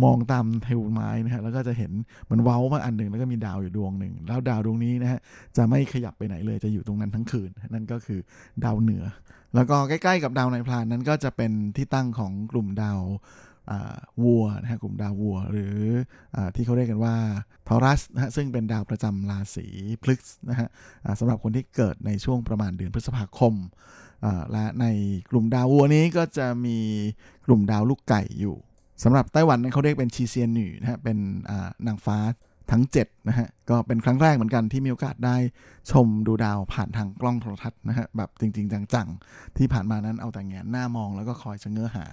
[0.02, 1.92] มองตามเทวไม้นะฮะ แล้วก็จะเห็น
[2.30, 5.20] มันเว้ามาอันหนึ่งแล้วก็มีดาวอยู่ดวงหนึ่ง แล้วดาวดวงนี้นะฮะ
[5.56, 8.20] จะไม่ขยับไปไหนเลย จะอยู่ตรงนั้นทั้งคืน นั่นก็คือ
[8.64, 9.04] ดาวเหนือ
[9.54, 13.00] แล้วก็ใกล้ๆกับดาวในพลานนั้นก็จะเป็นที่ตั้งของกลุ่มดาว
[14.22, 15.76] วัวนะฮะกลุ่มดาววัว หรือ
[16.34, 17.16] อที่เขาเรียกกันว่า
[17.66, 19.66] ทอรัสนะฮะซึ่งเป็นดาวประจำราศี
[20.02, 20.68] พฤกษ์นะฮะ
[21.18, 23.54] สำหรับคนที่เกิดในช่วงประมาณเดือนพฤษภาคม
[24.52, 24.86] และใน
[25.30, 26.78] กลุ่มดาววัวนี้ก็จะมี
[27.46, 28.56] กลุ่มดาวลูกไก่อยู่
[29.02, 31.18] สำหรับไต้หวันนั้นเขาเรียกเป็นชีเซียนหน่นะฮะเป็น
[31.86, 32.18] นางฟ้า
[32.72, 35.36] ทั้ง7นะฮะก็เป็นครั้งแรกเหมือนกันที่มีโอกาสได้
[35.90, 42.04] ชมดูดาวผ่านทางกล้องโทรทัศน์นะฮะแบบจริง ๆ จังๆ ที่ผ่านมานั้นเอาแต่แงนหน้ามองแล้วก็คอยชะเง้อหา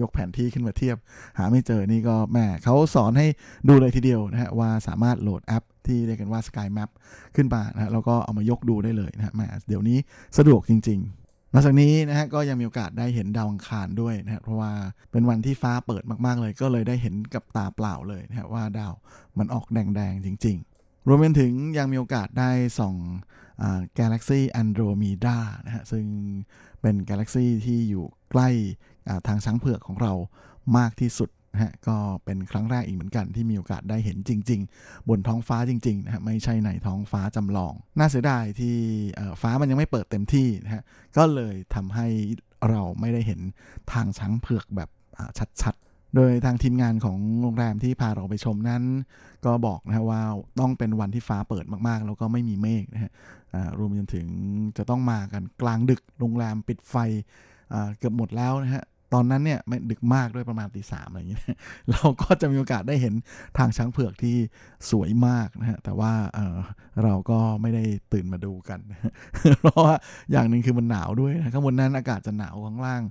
[0.00, 0.96] ยกแผนที่ขึ้นมาเทียบ
[1.38, 3.26] หาไม่เจอนี่ก็แม่เขาสอนให้
[3.68, 6.90] ดูเลยทีเดียวนะฮะว่าสามารถโหลดแอปที่เรียกกันว่า Sky Map
[7.36, 9.98] ขึ้นมานะฮะแล้วก็เอามายกดูได้เลยนะฮะแม่เดี๋ยวนี้
[10.38, 11.17] สะดวกจริงๆ
[11.52, 14.72] นอกจากนี้นะฮะก็ยังมีโอกาสได้เห็นดาวอังคารด้วยนะฮะเพราะว่า
[15.12, 18.94] เป็นวันที่ฟ้าเปิดมากๆเลย ก็เลยได้เห็นกับตาเปล่าเลยนะฮะว่าดาว
[19.38, 22.94] มันออกแดงๆจริง ๆ รวมไปถึงยังมีโอกาสได้ส่อง
[23.98, 26.04] กาแล็กซี่แอนโดรมีดานะฮะซึ่ง
[26.82, 28.48] เป็นกาแล็กซี่ที่อยู่ใกล้
[29.26, 30.12] ทางช้างเผือกของเรา
[30.78, 38.74] มากที่สุด นะฮะก็เป็นครั้งแรกอีกเหมือนกันที่มีโอกาสได้เห็นจริง ๆ บนท้องฟ้าจริงๆนะฮะไม่ใช่ในท้องฟ้าจำลอง น่าเสียดายที่
[39.42, 40.82] ฟ้ามันยังไม่เปิดเต็มที่นะฮะ
[41.16, 42.06] ก็เลยทำให้
[42.70, 43.40] เราไม่ได้เห็น
[43.92, 44.88] ทางช้างเผือกแบบ
[45.62, 48.82] ชัดๆ โดยทางทีมงานของโรงแรมที่พาเราไปชมนั้น
[49.44, 50.22] ก็บอกนะว่า
[50.60, 53.12] ต้องเป็นวันที่ฟ้าเปิดมากๆ แล้วก็ไม่มีเมฆนะฮะ
[53.78, 54.26] รวมจนถึง
[54.76, 56.94] จะต้องมากันกลางดึกโรงแรมปิดไฟ
[57.98, 58.84] เกือบหมดแล้วนะฮะ
[59.14, 61.42] ตอนนั้นเนี่ยไม่ดึกมากด้วยประมาณตีสามอะไรอย่างเงี้ย
[61.90, 63.14] เราก็จะมีโอกาสได้เห็น
[63.58, 64.36] ทางช้างเผือกที่
[64.90, 68.80] สวยมากนะฮะแต่ว่าเเราก็ไม่ได้ตื่นมาดูกัน
[69.62, 69.94] เพราะว่า
[70.32, 73.02] อย่างหนึ่งคือมันหนาวด้วยข้างบนนั้นอากาศจะหนาวข้างล่าง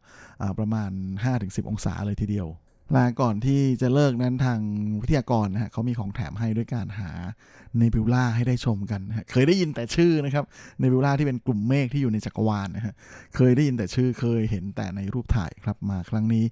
[0.60, 0.90] ประมาณ
[1.32, 2.48] 5-10 องศาเลยทีเดียว
[2.96, 4.60] ลาก่อนที่จะเลิกนั้นทาง
[5.02, 7.10] วิทยากรนะฮะเขามีของแถมให้ด้วยการหา
[7.78, 10.46] เนบิวล่าให้ได้ชมกันนะเคยได้ยินแต่ชื่อนะครับ
[10.80, 12.94] เนบิวล่าที่เป็นกลุ่มเมฆที่อยู่ในจักรวาลนะฮะ
[13.36, 16.46] เคยได้ยินแต่ชื่อเคยเห็นแต่ในรูปถ่ายครับมาครั้งนี้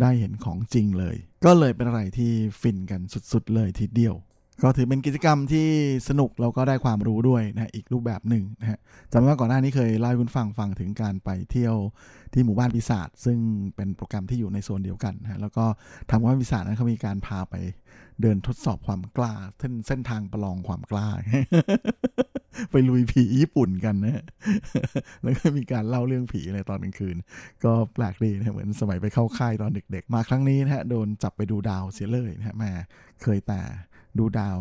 [0.00, 3.00] ได้เห็นของจริงเลย ก็เลยเป็นอะไรที่ฟินกัน
[3.32, 4.14] สุดๆเลยทีเดียว
[4.62, 5.68] ก็ถือเป็นกิจกรรมที่
[6.08, 8.78] สนุกแล้วก็ได้ความรู้ด้วยนะอีกรูปแบบหนึ่งนะฮะ
[9.12, 11.76] จำได้ว่าก่อนหน้านี้เคยเล่าให้คุณฟังฟังถึงการไปเที่ยว
[12.32, 13.38] ที่หมู่บ้านปีศาจซึ่ง
[13.76, 15.64] เป็นโปรแกรมที่อยู่ในโซนเดียวกันนะแล้วก็
[16.10, 17.54] ทางหมู่บ้านปีศาจนั้นเขามีการพาไป
[18.22, 21.08] เดินทดสอบความกล้าเส้นเส้นทางประลองความกล้า
[22.70, 24.24] ไปลุยผีญี่ปุ่นกันนะ
[25.22, 27.16] แล้วก็มีการเล่าเรื่องผีอะไรตอนกลางคืน
[27.64, 32.70] ก็แปลกดีนะเหมือนสมัยไปเข้าค่ายตอนเด็กๆ มาครั้งนี้นะฮะโดนจับไปดูดาวเสียเลยนะฮะแม่
[33.22, 33.60] เคยแต่
[34.18, 34.58] ดูดาว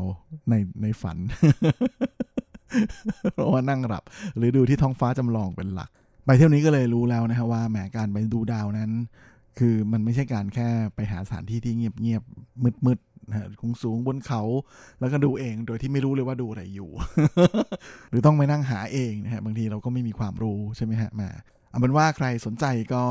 [0.49, 1.17] ในในฝัน
[3.33, 4.03] เพราะว่านั่งหลับ
[4.37, 5.89] หรือดูที่ท้องฟ้าจำลองเป็นหลัก
[6.25, 8.91] ไปเที่ยวนี้ก็เลยรู้แล้วนะฮะว่าแหมการไปดูดาวนั้น
[9.59, 12.23] คือมันไม่ใช่การแค่ไปหาสถานที่ที่เงียบเงียบ
[12.63, 14.41] มืดมืดนะคงสูงบนเขา
[14.99, 16.89] แล้วก็ดูเองโดยที่ไม่รู้เลยว่าดูอะไรอยู่
[18.09, 21.29] หรือต้องไปนั่งหาเองนะฮะบางทีเราก็ไม่มีความรู้ใช่ไหมฮะมา
[21.69, 23.03] เอาเป็นว่าใครสนใจก็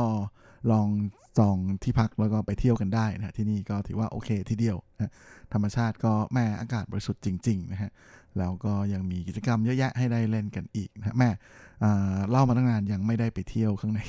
[0.72, 0.88] ลอง
[1.38, 5.12] จองที่พักแล้วก็ไปเที่ยวกันได้นะที่นี่ก็ถือว่าโอเคทีเดียวนะ
[5.52, 7.90] ธรรมชาติก็แม่อากาศบริสุทธิ์จริงๆนะฮะ
[8.38, 11.30] แล้วก็ยังมีกิจกรรมเยอะแยะให้ได้เล่นกันอีกนะแม่
[12.30, 14.00] เล่ามาตั้งนานยังไม่ได้ไปเที่ยวข้างใน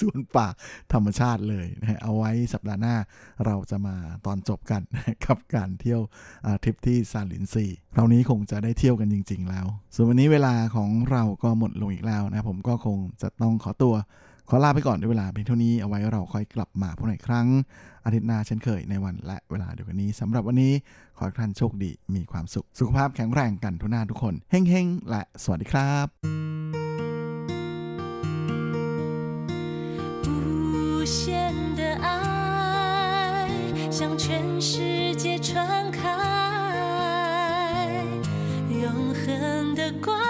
[0.00, 0.48] สวนป่า
[0.92, 2.96] ธรรมชาติเลยนะฮะเอาไว้สัปดาห์หน้า
[3.46, 3.96] เราจะมา
[4.26, 4.82] ตอนจบกัน
[5.26, 6.00] กับการเที่ยว
[6.62, 13.94] ทริปที่ซานลินซีคราวนี้คงจะได้เที่ยวกันจริง ๆ แล้ว ส่วนวันนี้เวลาของเราก็หมดลงอีกแล้วนะผมก็คงจะต้องขอตัว
[14.49, 17.47] ขอลาไปก่อนด้วยเวลาเพียงเท่านี้เอาไว้เราค่อยกลับมาพบกันอีกครั้ง
[18.05, 20.73] อาทิตย์หน้าเช่นเคยในวันและเวลาเดียวกันนี้สำหรับวันนี้
[21.17, 26.07] ขอให้ท่านโชคดีมีความสุข สุขภาพแข็งแรงกันทุกหน้าทุกคนเฮ้งๆ และสวัสดีครับ
[30.25, 30.29] 无
[31.17, 31.17] 限
[31.79, 32.07] 的爱
[33.97, 34.25] 向全
[34.69, 34.71] 世
[35.21, 35.49] 界传
[35.97, 35.99] 开
[38.83, 38.85] 永
[39.19, 39.23] 恒
[39.79, 40.20] 的光